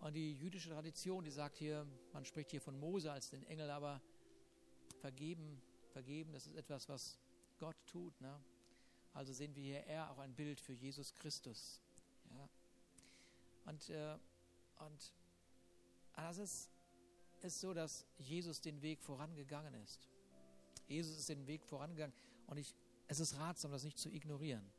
Und 0.00 0.14
die 0.14 0.34
jüdische 0.34 0.70
Tradition, 0.70 1.24
die 1.24 1.30
sagt 1.30 1.58
hier, 1.58 1.86
man 2.12 2.24
spricht 2.24 2.50
hier 2.52 2.60
von 2.60 2.78
Mose 2.78 3.10
als 3.10 3.30
den 3.30 3.42
Engel, 3.44 3.70
aber 3.70 4.00
vergeben, 5.00 5.60
vergeben, 5.92 6.32
das 6.32 6.46
ist 6.46 6.54
etwas, 6.54 6.88
was 6.88 7.18
Gott 7.58 7.76
tut. 7.86 8.18
Ne? 8.20 8.38
Also 9.12 9.32
sehen 9.32 9.54
wir 9.54 9.62
hier 9.62 9.84
eher 9.84 10.10
auch 10.10 10.18
ein 10.18 10.34
Bild 10.34 10.60
für 10.60 10.72
Jesus 10.72 11.12
Christus. 11.14 11.80
Ja? 12.30 12.48
Und, 13.66 13.90
äh, 13.90 14.16
und 14.78 15.12
das 16.14 16.38
ist, 16.38 16.70
ist 17.42 17.60
so, 17.60 17.74
dass 17.74 18.06
Jesus 18.18 18.60
den 18.60 18.80
Weg 18.82 19.02
vorangegangen 19.02 19.74
ist. 19.74 20.09
Jesus 20.90 21.16
ist 21.18 21.28
den 21.28 21.46
Weg 21.46 21.64
vorangegangen 21.64 22.14
und 22.46 22.58
ich, 22.58 22.74
es 23.08 23.20
ist 23.20 23.38
ratsam, 23.38 23.70
das 23.70 23.84
nicht 23.84 23.98
zu 23.98 24.10
ignorieren. 24.10 24.70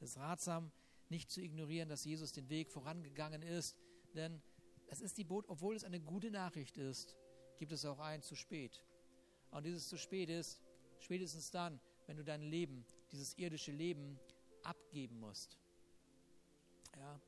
Es 0.00 0.10
ist 0.10 0.18
ratsam, 0.18 0.72
nicht 1.08 1.30
zu 1.30 1.40
ignorieren, 1.40 1.88
dass 1.88 2.04
Jesus 2.04 2.32
den 2.32 2.48
Weg 2.48 2.70
vorangegangen 2.70 3.42
ist 3.42 3.76
denn 4.14 4.40
es 4.86 5.00
ist 5.00 5.18
die 5.18 5.24
Boot, 5.24 5.48
obwohl 5.48 5.74
es 5.74 5.84
eine 5.84 6.00
gute 6.00 6.30
Nachricht 6.30 6.76
ist, 6.76 7.16
gibt 7.56 7.72
es 7.72 7.84
auch 7.84 7.98
ein 7.98 8.22
zu 8.22 8.36
spät. 8.36 8.84
Und 9.50 9.66
dieses 9.66 9.88
zu 9.88 9.98
spät 9.98 10.28
ist 10.28 10.60
spätestens 10.98 11.50
dann, 11.50 11.80
wenn 12.06 12.16
du 12.16 12.24
dein 12.24 12.42
Leben, 12.42 12.84
dieses 13.12 13.36
irdische 13.38 13.72
Leben 13.72 14.18
abgeben 14.62 15.18
musst. 15.18 15.58
Ja. 16.96 17.20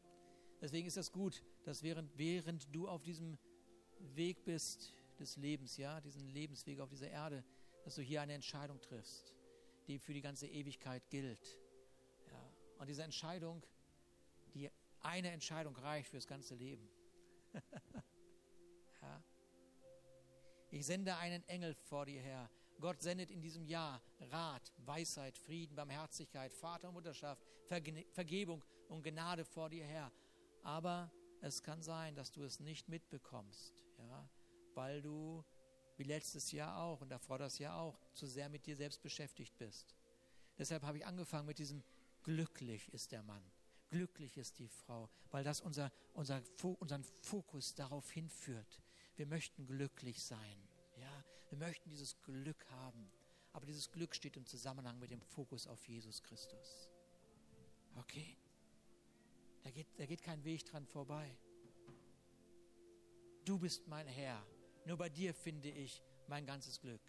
Deswegen 0.60 0.86
ist 0.86 0.96
das 0.96 1.12
gut, 1.12 1.42
dass 1.64 1.82
während, 1.82 2.16
während 2.16 2.74
du 2.74 2.88
auf 2.88 3.02
diesem 3.02 3.38
Weg 4.14 4.44
bist 4.44 4.94
des 5.18 5.36
Lebens, 5.36 5.76
ja, 5.76 6.00
diesen 6.00 6.28
Lebensweg 6.28 6.80
auf 6.80 6.88
dieser 6.88 7.08
Erde, 7.10 7.44
dass 7.86 7.94
du 7.94 8.02
hier 8.02 8.20
eine 8.20 8.32
Entscheidung 8.32 8.80
triffst, 8.80 9.32
die 9.86 10.00
für 10.00 10.12
die 10.12 10.20
ganze 10.20 10.48
Ewigkeit 10.48 11.08
gilt. 11.08 11.56
Ja. 12.32 12.52
Und 12.78 12.88
diese 12.88 13.04
Entscheidung, 13.04 13.64
die 14.54 14.68
eine 15.02 15.30
Entscheidung 15.30 15.76
reicht 15.76 16.08
fürs 16.08 16.26
ganze 16.26 16.56
Leben. 16.56 16.88
ja. 19.02 19.22
Ich 20.72 20.84
sende 20.84 21.16
einen 21.16 21.44
Engel 21.48 21.76
vor 21.76 22.06
dir 22.06 22.20
her. 22.20 22.50
Gott 22.80 23.00
sendet 23.00 23.30
in 23.30 23.40
diesem 23.40 23.64
Jahr 23.64 24.02
Rat, 24.18 24.72
Weisheit, 24.78 25.38
Frieden, 25.38 25.76
Barmherzigkeit, 25.76 26.52
Vater 26.52 26.88
und 26.88 26.94
Mutterschaft, 26.94 27.46
Verge 27.66 28.04
Vergebung 28.10 28.64
und 28.88 29.04
Gnade 29.04 29.44
vor 29.44 29.70
dir 29.70 29.84
her. 29.84 30.10
Aber 30.64 31.12
es 31.40 31.62
kann 31.62 31.82
sein, 31.82 32.16
dass 32.16 32.32
du 32.32 32.42
es 32.42 32.58
nicht 32.58 32.88
mitbekommst, 32.88 33.80
ja, 33.98 34.28
weil 34.74 35.02
du, 35.02 35.44
wie 35.96 36.04
letztes 36.04 36.52
Jahr 36.52 36.78
auch 36.78 37.00
und 37.00 37.08
davor 37.08 37.38
das 37.38 37.58
Jahr 37.58 37.80
auch, 37.80 37.98
zu 38.12 38.26
sehr 38.26 38.48
mit 38.48 38.66
dir 38.66 38.76
selbst 38.76 39.02
beschäftigt 39.02 39.56
bist. 39.58 39.94
Deshalb 40.58 40.82
habe 40.82 40.98
ich 40.98 41.06
angefangen 41.06 41.46
mit 41.46 41.58
diesem 41.58 41.82
Glücklich 42.26 42.92
ist 42.92 43.12
der 43.12 43.22
Mann. 43.22 43.42
Glücklich 43.88 44.36
ist 44.36 44.58
die 44.58 44.66
Frau, 44.66 45.08
weil 45.30 45.44
das 45.44 45.60
unser, 45.60 45.92
unser, 46.12 46.42
unseren 46.80 47.04
Fokus 47.22 47.76
darauf 47.76 48.10
hinführt. 48.10 48.80
Wir 49.14 49.26
möchten 49.26 49.64
glücklich 49.64 50.24
sein. 50.24 50.68
Ja? 50.96 51.24
Wir 51.50 51.58
möchten 51.58 51.88
dieses 51.88 52.20
Glück 52.22 52.68
haben. 52.70 53.08
Aber 53.52 53.64
dieses 53.64 53.92
Glück 53.92 54.14
steht 54.14 54.36
im 54.36 54.44
Zusammenhang 54.44 54.98
mit 54.98 55.12
dem 55.12 55.22
Fokus 55.22 55.68
auf 55.68 55.86
Jesus 55.86 56.20
Christus. 56.24 56.90
Okay? 57.94 58.36
Da 59.62 59.70
geht, 59.70 59.86
da 59.96 60.06
geht 60.06 60.22
kein 60.22 60.42
Weg 60.42 60.64
dran 60.64 60.84
vorbei. 60.84 61.38
Du 63.44 63.56
bist 63.58 63.86
mein 63.86 64.08
Herr. 64.08 64.44
Nur 64.86 64.96
bei 64.96 65.08
dir 65.08 65.34
finde 65.34 65.68
ich 65.68 66.00
mein 66.28 66.46
ganzes 66.46 66.80
Glück. 66.80 67.00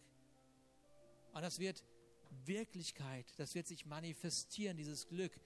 Und 1.31 1.43
das 1.43 1.59
wird 1.59 1.83
Wirklichkeit, 2.45 3.31
das 3.37 3.53
wird 3.53 3.67
sich 3.67 3.85
manifestieren, 3.85 4.75
dieses 4.75 5.07
Glück, 5.07 5.39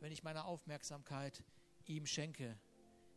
wenn 0.00 0.10
ich 0.10 0.24
meine 0.24 0.44
Aufmerksamkeit 0.44 1.44
ihm 1.86 2.04
schenke. 2.04 2.58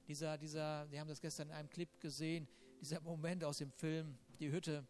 Dieser, 0.07 0.37
dieser, 0.37 0.87
Sie 0.87 0.99
haben 0.99 1.07
das 1.07 1.19
gestern 1.19 1.49
in 1.49 1.55
einem 1.55 1.69
Clip 1.69 1.89
gesehen, 1.99 2.47
dieser 2.79 3.01
Moment 3.01 3.43
aus 3.43 3.57
dem 3.57 3.71
Film 3.71 4.17
die 4.39 4.51
Hütte. 4.51 4.87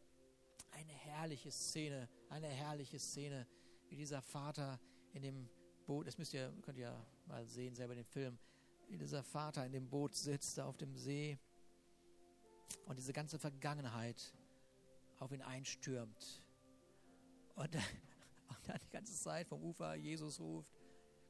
Eine 0.71 0.91
herrliche 0.91 1.49
Szene, 1.49 2.09
eine 2.29 2.47
herrliche 2.47 2.99
Szene, 2.99 3.47
wie 3.87 3.95
dieser 3.95 4.21
Vater 4.21 4.77
in 5.13 5.23
dem 5.23 5.49
Boot, 5.87 6.05
das 6.05 6.17
müsst 6.17 6.33
ihr, 6.33 6.53
könnt 6.61 6.77
ihr 6.77 6.93
mal 7.25 7.45
sehen, 7.47 7.75
selber 7.75 7.95
den 7.95 8.05
Film, 8.05 8.37
wie 8.89 8.97
dieser 8.97 9.23
Vater 9.23 9.65
in 9.65 9.71
dem 9.71 9.89
Boot 9.89 10.15
sitzt, 10.15 10.57
da 10.57 10.65
auf 10.65 10.77
dem 10.77 10.95
See 10.97 11.39
und 12.85 12.97
diese 12.97 13.13
ganze 13.13 13.39
Vergangenheit 13.39 14.33
auf 15.19 15.31
ihn 15.31 15.41
einstürmt. 15.41 16.43
Und, 17.55 17.75
und 18.49 18.67
dann 18.67 18.79
die 18.83 18.89
ganze 18.89 19.13
Zeit 19.13 19.47
vom 19.47 19.63
Ufer 19.63 19.95
Jesus 19.95 20.39
ruft, 20.39 20.73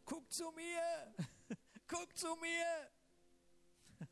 guck 0.06 0.32
zu 0.32 0.52
mir, 0.52 1.16
guck 1.88 2.16
zu 2.16 2.36
mir. 2.38 2.90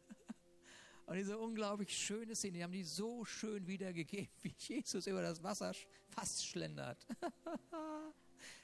Und 1.05 1.15
diese 1.15 1.37
unglaublich 1.37 1.95
schöne 1.95 2.35
Szene, 2.35 2.57
die 2.57 2.63
haben 2.63 2.73
die 2.73 2.83
so 2.83 3.23
schön 3.23 3.65
wiedergegeben, 3.65 4.29
wie 4.41 4.53
Jesus 4.57 5.07
über 5.07 5.21
das 5.21 5.41
Wasser 5.41 5.73
fast 6.09 6.45
schlendert. 6.45 7.07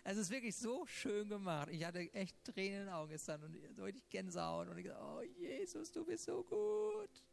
es 0.03 0.18
ist 0.18 0.30
wirklich 0.30 0.55
so 0.55 0.86
schön 0.86 1.30
gemacht. 1.30 1.70
Ich 1.72 1.86
hatte 1.86 1.99
echt 2.14 2.43
Tränen 2.43 2.82
in 2.82 2.86
den 2.86 2.93
Augen 2.93 3.11
gestern 3.11 3.43
und 3.43 3.57
so 3.76 3.84
richtig 3.84 4.09
Gänsehaut 4.09 4.68
und 4.68 4.78
ich 4.78 4.88
dachte, 4.88 5.01
oh 5.01 5.22
Jesus, 5.22 5.91
du 5.91 6.03
bist 6.03 6.26
so 6.26 6.43
gut. 6.43 7.24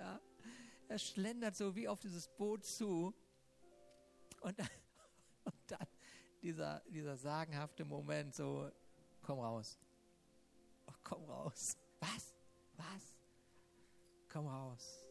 Ja. 0.00 0.20
Er 0.88 0.98
schlendert 0.98 1.54
so 1.54 1.76
wie 1.76 1.86
auf 1.86 2.00
dieses 2.00 2.26
Boot 2.28 2.64
zu 2.64 3.14
und 4.40 4.58
dann, 4.58 4.68
und 5.44 5.54
dann 5.68 5.86
dieser, 6.42 6.80
dieser 6.88 7.16
sagenhafte 7.16 7.84
Moment, 7.84 8.34
so, 8.34 8.70
komm 9.22 9.38
raus. 9.38 9.78
Oh, 10.86 10.94
komm 11.04 11.24
raus. 11.24 11.76
Was? 12.00 12.34
Was? 12.76 13.20
komm 14.30 14.46
raus. 14.46 15.04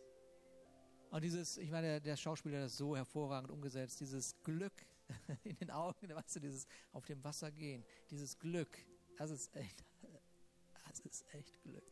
Und 1.12 1.24
dieses, 1.24 1.58
ich 1.58 1.70
meine, 1.70 1.88
der, 1.88 2.00
der 2.00 2.18
Schauspieler 2.18 2.58
hat 2.58 2.66
das 2.66 2.78
so 2.78 2.96
hervorragend 2.96 3.52
umgesetzt, 3.52 4.00
dieses 4.00 4.36
Glück 4.44 4.86
in 5.44 5.56
den 5.58 5.72
Augen, 5.72 6.10
weißt 6.10 6.38
du, 6.38 6.40
dieses 6.40 6.68
auf 6.92 7.06
dem 7.06 7.24
Wasser 7.24 7.52
gehen, 7.52 7.84
dieses 8.10 8.38
Glück, 8.38 8.78
das 9.18 9.32
ist 9.32 9.54
echt, 9.56 9.84
das 10.88 11.00
ist 11.02 11.26
echt 11.34 11.62
Glück. 11.64 11.84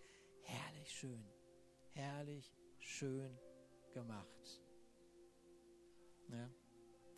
Herrlich 0.43 0.91
schön, 0.91 1.25
herrlich 1.93 2.53
schön 2.87 3.37
gemacht. 3.93 4.61
Ja, 6.29 6.49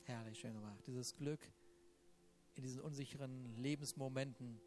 herrlich 0.03 0.39
schön 0.39 0.53
gemacht. 0.53 0.83
Dieses 0.87 1.15
Glück 1.15 1.39
in 2.55 2.63
diesen 2.63 2.81
unsicheren 2.81 3.55
Lebensmomenten 3.55 4.59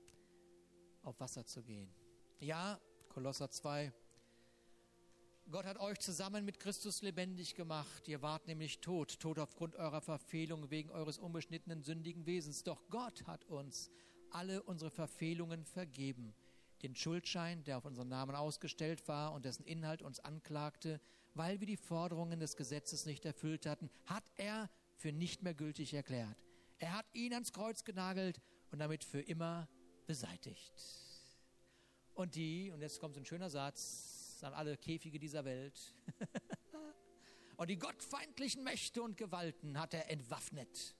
auf 1.02 1.18
Wasser 1.20 1.44
zu 1.44 1.62
gehen. 1.62 1.92
Ja, 2.38 2.80
Kolosser 3.08 3.50
2, 3.50 3.92
Gott 5.50 5.66
hat 5.66 5.78
euch 5.78 5.98
zusammen 5.98 6.44
mit 6.44 6.60
Christus 6.60 7.02
lebendig 7.02 7.56
gemacht. 7.56 8.08
Ihr 8.08 8.22
wart 8.22 8.46
nämlich 8.46 8.80
tot, 8.80 9.18
tot 9.20 9.38
aufgrund 9.38 9.76
eurer 9.76 10.00
Verfehlung 10.00 10.70
wegen 10.70 10.90
eures 10.90 11.18
unbeschnittenen 11.18 11.82
sündigen 11.82 12.26
Wesens. 12.26 12.62
Doch 12.62 12.88
Gott 12.88 13.26
hat 13.26 13.44
uns 13.46 13.90
alle 14.30 14.62
unsere 14.62 14.90
Verfehlungen 14.90 15.64
vergeben. 15.64 16.32
Den 16.82 16.96
Schuldschein, 16.96 17.62
der 17.64 17.78
auf 17.78 17.84
unseren 17.84 18.08
Namen 18.08 18.34
ausgestellt 18.34 19.06
war 19.08 19.32
und 19.32 19.44
dessen 19.44 19.64
Inhalt 19.64 20.02
uns 20.02 20.20
anklagte, 20.20 21.00
weil 21.34 21.60
wir 21.60 21.66
die 21.66 21.76
Forderungen 21.76 22.40
des 22.40 22.56
Gesetzes 22.56 23.06
nicht 23.06 23.24
erfüllt 23.24 23.66
hatten, 23.66 23.90
hat 24.06 24.24
er 24.36 24.68
für 24.96 25.12
nicht 25.12 25.42
mehr 25.42 25.54
gültig 25.54 25.94
erklärt. 25.94 26.36
Er 26.78 26.96
hat 26.96 27.06
ihn 27.12 27.32
ans 27.32 27.52
Kreuz 27.52 27.84
genagelt 27.84 28.40
und 28.70 28.80
damit 28.80 29.04
für 29.04 29.20
immer 29.20 29.68
beseitigt. 30.06 30.72
Und 32.14 32.34
die, 32.34 32.70
und 32.70 32.80
jetzt 32.80 33.00
kommt 33.00 33.16
ein 33.16 33.24
schöner 33.24 33.48
Satz, 33.48 34.40
an 34.42 34.54
alle 34.54 34.76
Käfige 34.76 35.18
dieser 35.18 35.44
Welt. 35.44 35.94
und 37.56 37.70
die 37.70 37.78
gottfeindlichen 37.78 38.64
Mächte 38.64 39.02
und 39.02 39.16
Gewalten 39.16 39.78
hat 39.78 39.94
er 39.94 40.10
entwaffnet. 40.10 40.96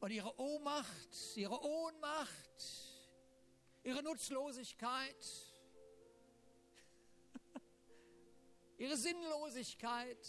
Und 0.00 0.10
ihre 0.10 0.38
Ohnmacht, 0.38 1.36
ihre 1.36 1.60
Ohnmacht, 1.60 2.97
ihre 3.88 4.02
Nutzlosigkeit, 4.02 5.26
ihre 8.76 8.98
Sinnlosigkeit 8.98 10.28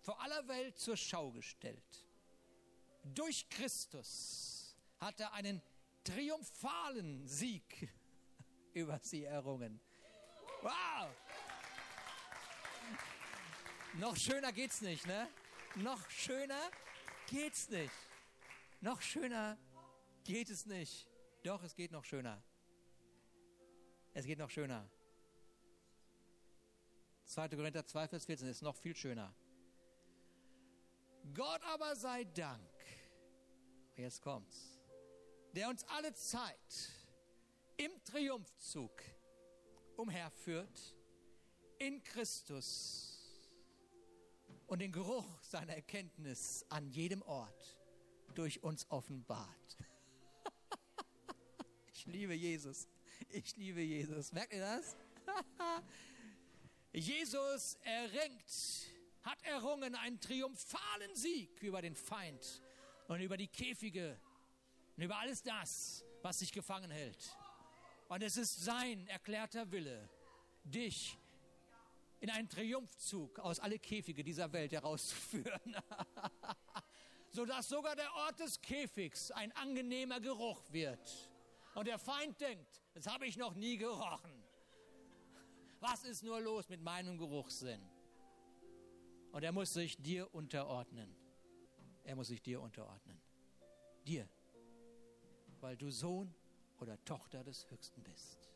vor 0.00 0.20
aller 0.20 0.48
Welt 0.48 0.76
zur 0.76 0.96
Schau 0.96 1.30
gestellt. 1.30 2.08
Durch 3.04 3.48
Christus 3.50 4.74
hat 4.98 5.20
er 5.20 5.32
einen 5.32 5.62
triumphalen 6.02 7.24
Sieg 7.24 7.88
über 8.74 8.98
sie 9.00 9.22
errungen. 9.22 9.80
Wow! 10.62 11.08
Noch 13.94 14.16
schöner 14.16 14.52
geht's 14.52 14.80
nicht, 14.80 15.06
ne? 15.06 15.28
Noch 15.76 16.10
schöner 16.10 16.68
geht's 17.28 17.68
nicht. 17.68 17.94
Noch 18.80 19.00
schöner 19.00 19.56
geht 20.24 20.50
es 20.50 20.66
nicht. 20.66 21.09
Doch, 21.42 21.62
es 21.62 21.74
geht 21.74 21.90
noch 21.90 22.04
schöner. 22.04 22.42
Es 24.12 24.26
geht 24.26 24.38
noch 24.38 24.50
schöner. 24.50 24.88
2. 27.24 27.48
Korinther 27.50 27.86
2, 27.86 28.08
Vers 28.08 28.24
14 28.26 28.48
ist 28.48 28.62
noch 28.62 28.76
viel 28.76 28.94
schöner. 28.94 29.34
Gott 31.32 31.62
aber 31.62 31.94
sei 31.94 32.24
Dank, 32.24 32.74
jetzt 33.96 34.20
kommt's, 34.20 34.80
der 35.52 35.68
uns 35.68 35.84
alle 35.84 36.12
Zeit 36.12 36.90
im 37.76 37.92
Triumphzug 38.04 39.02
umherführt 39.96 40.96
in 41.78 42.02
Christus 42.02 43.40
und 44.66 44.80
den 44.80 44.92
Geruch 44.92 45.40
seiner 45.42 45.74
Erkenntnis 45.74 46.66
an 46.68 46.88
jedem 46.88 47.22
Ort 47.22 47.78
durch 48.34 48.62
uns 48.62 48.90
offenbart. 48.90 49.76
Ich 52.00 52.06
liebe 52.06 52.32
Jesus. 52.32 52.88
Ich 53.28 53.56
liebe 53.56 53.82
Jesus. 53.82 54.32
Merkt 54.32 54.54
ihr 54.54 54.60
das? 54.60 54.96
Jesus 56.92 57.76
erringt, 57.82 58.90
hat 59.22 59.42
errungen 59.42 59.94
einen 59.94 60.18
triumphalen 60.18 61.14
Sieg 61.14 61.62
über 61.62 61.82
den 61.82 61.94
Feind 61.94 62.62
und 63.08 63.20
über 63.20 63.36
die 63.36 63.48
Käfige 63.48 64.18
und 64.96 65.02
über 65.02 65.18
alles 65.18 65.42
das, 65.42 66.02
was 66.22 66.38
sich 66.38 66.52
gefangen 66.52 66.90
hält. 66.90 67.36
Und 68.08 68.22
es 68.22 68.38
ist 68.38 68.64
sein 68.64 69.06
erklärter 69.08 69.70
Wille, 69.70 70.08
dich 70.64 71.18
in 72.20 72.30
einen 72.30 72.48
Triumphzug 72.48 73.38
aus 73.40 73.60
alle 73.60 73.78
Käfige 73.78 74.24
dieser 74.24 74.50
Welt 74.54 74.72
herauszuführen. 74.72 75.76
Sodass 77.28 77.68
sogar 77.68 77.94
der 77.94 78.12
Ort 78.14 78.40
des 78.40 78.58
Käfigs 78.62 79.30
ein 79.32 79.52
angenehmer 79.52 80.18
Geruch 80.18 80.62
wird. 80.72 81.30
Und 81.74 81.86
der 81.86 81.98
Feind 81.98 82.40
denkt, 82.40 82.82
das 82.94 83.06
habe 83.06 83.26
ich 83.26 83.36
noch 83.36 83.54
nie 83.54 83.76
gerochen. 83.76 84.44
Was 85.80 86.04
ist 86.04 86.22
nur 86.22 86.40
los 86.40 86.68
mit 86.68 86.82
meinem 86.82 87.16
Geruchssinn? 87.16 87.80
Und 89.32 89.42
er 89.44 89.52
muss 89.52 89.72
sich 89.72 89.96
dir 89.96 90.32
unterordnen. 90.34 91.14
Er 92.04 92.16
muss 92.16 92.28
sich 92.28 92.42
dir 92.42 92.60
unterordnen. 92.60 93.20
Dir. 94.06 94.28
Weil 95.60 95.76
du 95.76 95.90
Sohn 95.90 96.34
oder 96.80 97.02
Tochter 97.04 97.44
des 97.44 97.70
Höchsten 97.70 98.02
bist. 98.02 98.50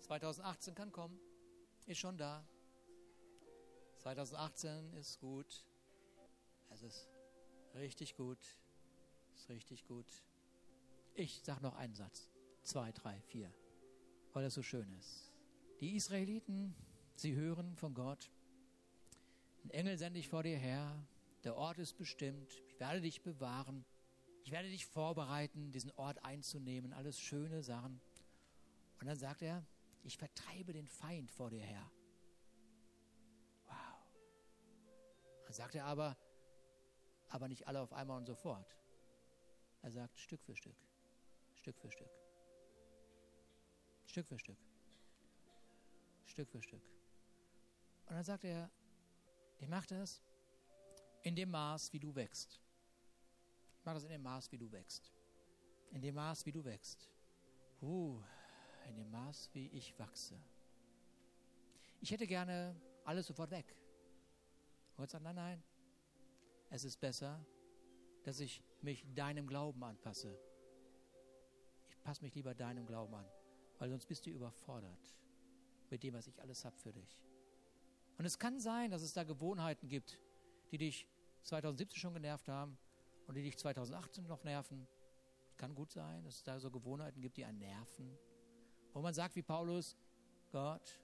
2018 0.00 0.74
kann 0.74 0.92
kommen, 0.92 1.18
ist 1.86 1.98
schon 1.98 2.16
da. 2.16 2.46
2018 3.98 4.92
ist 4.94 5.18
gut. 5.18 5.64
Es 6.70 6.82
ist 6.82 7.08
richtig 7.74 8.14
gut. 8.14 8.38
Ist 9.34 9.48
richtig 9.48 9.84
gut. 9.86 10.06
Ich 11.18 11.40
sage 11.42 11.60
noch 11.62 11.74
einen 11.74 11.96
Satz. 11.96 12.30
Zwei, 12.62 12.92
drei, 12.92 13.20
vier. 13.22 13.52
Weil 14.34 14.44
es 14.44 14.54
so 14.54 14.62
schön 14.62 14.88
ist. 14.92 15.32
Die 15.80 15.96
Israeliten, 15.96 16.76
sie 17.16 17.34
hören 17.34 17.74
von 17.74 17.92
Gott. 17.92 18.30
Ein 19.64 19.70
Engel 19.70 19.98
sende 19.98 20.20
ich 20.20 20.28
vor 20.28 20.44
dir 20.44 20.56
her. 20.56 21.04
Der 21.42 21.56
Ort 21.56 21.78
ist 21.78 21.94
bestimmt. 21.94 22.62
Ich 22.68 22.78
werde 22.78 23.00
dich 23.00 23.20
bewahren. 23.22 23.84
Ich 24.44 24.52
werde 24.52 24.68
dich 24.68 24.86
vorbereiten, 24.86 25.72
diesen 25.72 25.90
Ort 25.96 26.24
einzunehmen, 26.24 26.92
alles 26.92 27.18
schöne 27.18 27.64
Sachen. 27.64 28.00
Und 29.00 29.08
dann 29.08 29.18
sagt 29.18 29.42
er, 29.42 29.66
ich 30.04 30.18
vertreibe 30.18 30.72
den 30.72 30.86
Feind 30.86 31.32
vor 31.32 31.50
dir 31.50 31.64
her. 31.64 31.90
Wow. 33.66 33.74
Dann 35.46 35.52
sagt 35.52 35.74
er 35.74 35.84
aber, 35.84 36.16
aber 37.28 37.48
nicht 37.48 37.66
alle 37.66 37.80
auf 37.80 37.92
einmal 37.92 38.18
und 38.18 38.26
sofort. 38.26 38.78
Er 39.82 39.90
sagt 39.90 40.16
Stück 40.20 40.44
für 40.44 40.54
Stück, 40.54 40.76
Stück 41.68 41.80
für 41.80 41.90
Stück, 41.90 42.10
Stück 44.06 44.26
für 44.26 44.38
Stück, 44.38 44.56
Stück 46.24 46.48
für 46.48 46.62
Stück. 46.62 46.82
Und 48.06 48.14
dann 48.14 48.24
sagt 48.24 48.44
er, 48.44 48.70
ich 49.58 49.68
mache 49.68 49.86
das 49.88 50.22
in 51.24 51.36
dem 51.36 51.50
Maß, 51.50 51.92
wie 51.92 51.98
du 51.98 52.14
wächst. 52.14 52.58
Mach 53.84 53.92
das 53.92 54.04
in 54.04 54.08
dem 54.08 54.22
Maß, 54.22 54.50
wie 54.50 54.56
du 54.56 54.72
wächst. 54.72 55.12
In 55.90 56.00
dem 56.00 56.14
Maß, 56.14 56.46
wie 56.46 56.52
du 56.52 56.64
wächst. 56.64 57.10
Uh, 57.82 58.18
in 58.88 58.96
dem 58.96 59.10
Maß, 59.10 59.50
wie 59.52 59.66
ich 59.68 59.98
wachse. 59.98 60.40
Ich 62.00 62.10
hätte 62.10 62.26
gerne 62.26 62.80
alles 63.04 63.26
sofort 63.26 63.50
weg. 63.50 63.76
Gott 64.96 65.10
sagt, 65.10 65.22
nein, 65.22 65.36
nein, 65.36 65.62
es 66.70 66.84
ist 66.84 66.98
besser, 66.98 67.44
dass 68.22 68.40
ich 68.40 68.62
mich 68.80 69.04
deinem 69.14 69.46
Glauben 69.46 69.84
anpasse. 69.84 70.47
Passe 72.08 72.22
mich 72.22 72.34
lieber 72.34 72.54
deinem 72.54 72.86
Glauben 72.86 73.14
an, 73.14 73.26
weil 73.78 73.90
sonst 73.90 74.06
bist 74.06 74.24
du 74.24 74.30
überfordert 74.30 75.14
mit 75.90 76.02
dem, 76.02 76.14
was 76.14 76.26
ich 76.26 76.40
alles 76.40 76.64
habe 76.64 76.74
für 76.78 76.90
dich. 76.90 77.20
Und 78.16 78.24
es 78.24 78.38
kann 78.38 78.58
sein, 78.60 78.90
dass 78.90 79.02
es 79.02 79.12
da 79.12 79.24
Gewohnheiten 79.24 79.90
gibt, 79.90 80.18
die 80.70 80.78
dich 80.78 81.06
2017 81.42 81.98
schon 81.98 82.14
genervt 82.14 82.48
haben 82.48 82.78
und 83.26 83.34
die 83.34 83.42
dich 83.42 83.58
2018 83.58 84.26
noch 84.26 84.42
nerven. 84.42 84.88
Kann 85.58 85.74
gut 85.74 85.92
sein, 85.92 86.24
dass 86.24 86.36
es 86.36 86.42
da 86.42 86.58
so 86.58 86.70
Gewohnheiten 86.70 87.20
gibt, 87.20 87.36
die 87.36 87.44
einen 87.44 87.58
nerven. 87.58 88.16
Wo 88.94 89.02
man 89.02 89.12
sagt 89.12 89.36
wie 89.36 89.42
Paulus, 89.42 89.94
Gott, 90.50 90.98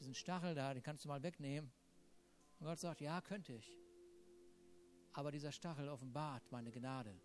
diesen 0.00 0.14
Stachel 0.14 0.54
da, 0.54 0.74
den 0.74 0.82
kannst 0.82 1.06
du 1.06 1.08
mal 1.08 1.22
wegnehmen. 1.22 1.72
Und 2.60 2.66
Gott 2.66 2.78
sagt, 2.78 3.00
ja, 3.00 3.22
könnte 3.22 3.54
ich. 3.54 3.74
Aber 5.14 5.32
dieser 5.32 5.50
Stachel 5.50 5.88
offenbart 5.88 6.52
meine 6.52 6.70
Gnade 6.70 7.18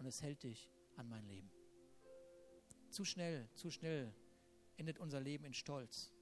und 0.00 0.06
es 0.06 0.20
hält 0.20 0.42
dich 0.42 0.68
an 0.96 1.08
mein 1.08 1.24
Leben. 1.24 1.57
Zu 2.98 3.04
schnell, 3.04 3.48
zu 3.54 3.70
schnell 3.70 4.12
endet 4.76 4.98
unser 4.98 5.20
Leben 5.20 5.44
in 5.44 5.54
Stolz. 5.54 6.12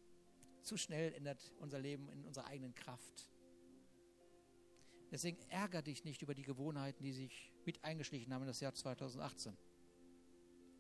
Zu 0.60 0.76
schnell 0.76 1.14
endet 1.14 1.54
unser 1.58 1.78
Leben 1.78 2.10
in 2.10 2.22
unserer 2.26 2.48
eigenen 2.48 2.74
Kraft. 2.74 3.30
Deswegen 5.10 5.38
ärger 5.48 5.80
dich 5.80 6.04
nicht 6.04 6.20
über 6.20 6.34
die 6.34 6.42
Gewohnheiten, 6.42 7.02
die 7.02 7.14
sich 7.14 7.50
mit 7.64 7.82
eingeschlichen 7.82 8.30
haben 8.34 8.42
in 8.42 8.48
das 8.48 8.60
Jahr 8.60 8.74
2018. 8.74 9.56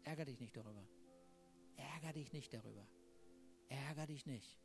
Ärger 0.02 0.26
dich 0.26 0.38
nicht 0.38 0.54
darüber. 0.54 0.86
Ärger 1.76 2.12
dich 2.12 2.30
nicht 2.30 2.52
darüber. 2.52 2.86
Ärger 3.70 4.06
dich 4.06 4.26
nicht. 4.26 4.60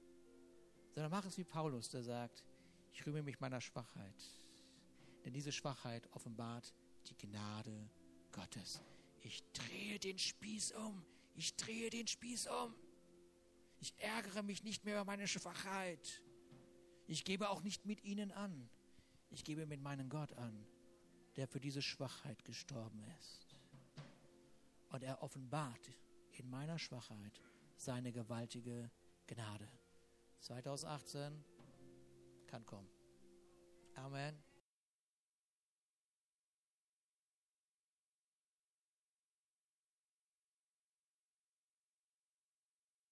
Sondern 0.90 1.12
mach 1.12 1.24
es 1.24 1.38
wie 1.38 1.46
Paulus, 1.46 1.88
der 1.88 2.04
sagt, 2.04 2.44
ich 2.92 3.06
rühme 3.06 3.24
mich 3.24 3.40
meiner 3.40 3.62
Schwachheit. 3.62 4.22
Denn 5.24 5.32
diese 5.32 5.54
Schwachheit 5.54 6.12
offenbart 6.12 6.74
die 7.08 7.16
Gnade 7.16 7.90
Gottes. 8.34 8.82
Ich 9.22 9.42
drehe 9.54 9.98
den 9.98 10.18
Spieß 10.18 10.74
um. 10.74 11.06
Ich 11.34 11.56
drehe 11.56 11.90
den 11.90 12.08
Spieß 12.08 12.48
um. 12.48 12.76
Ich 13.80 13.94
ärgere 13.98 14.44
mich 14.44 14.64
nicht 14.64 14.86
mehr 14.86 14.96
über 14.96 15.06
meine 15.06 15.28
Schwachheit. 15.28 16.22
Ich 17.08 17.26
gebe 17.26 17.50
auch 17.50 17.64
nicht 17.64 17.86
mit 17.86 18.04
ihnen 18.04 18.32
an. 18.32 18.70
Ich 19.30 19.44
gebe 19.44 19.66
mit 19.66 19.82
meinem 19.82 20.10
Gott 20.10 20.34
an, 20.34 20.66
der 21.36 21.48
für 21.48 21.60
diese 21.60 21.82
Schwachheit 21.82 22.44
gestorben 22.46 23.04
ist. 23.20 23.56
Und 24.90 25.04
er 25.04 25.24
offenbart 25.24 25.90
in 26.34 26.50
meiner 26.50 26.78
Schwachheit 26.78 27.42
seine 27.78 28.12
gewaltige 28.12 28.92
Gnade. 29.28 29.68
2018 30.40 31.44
kann 32.48 32.66
kommen. 32.66 32.90
Amen. 33.96 34.51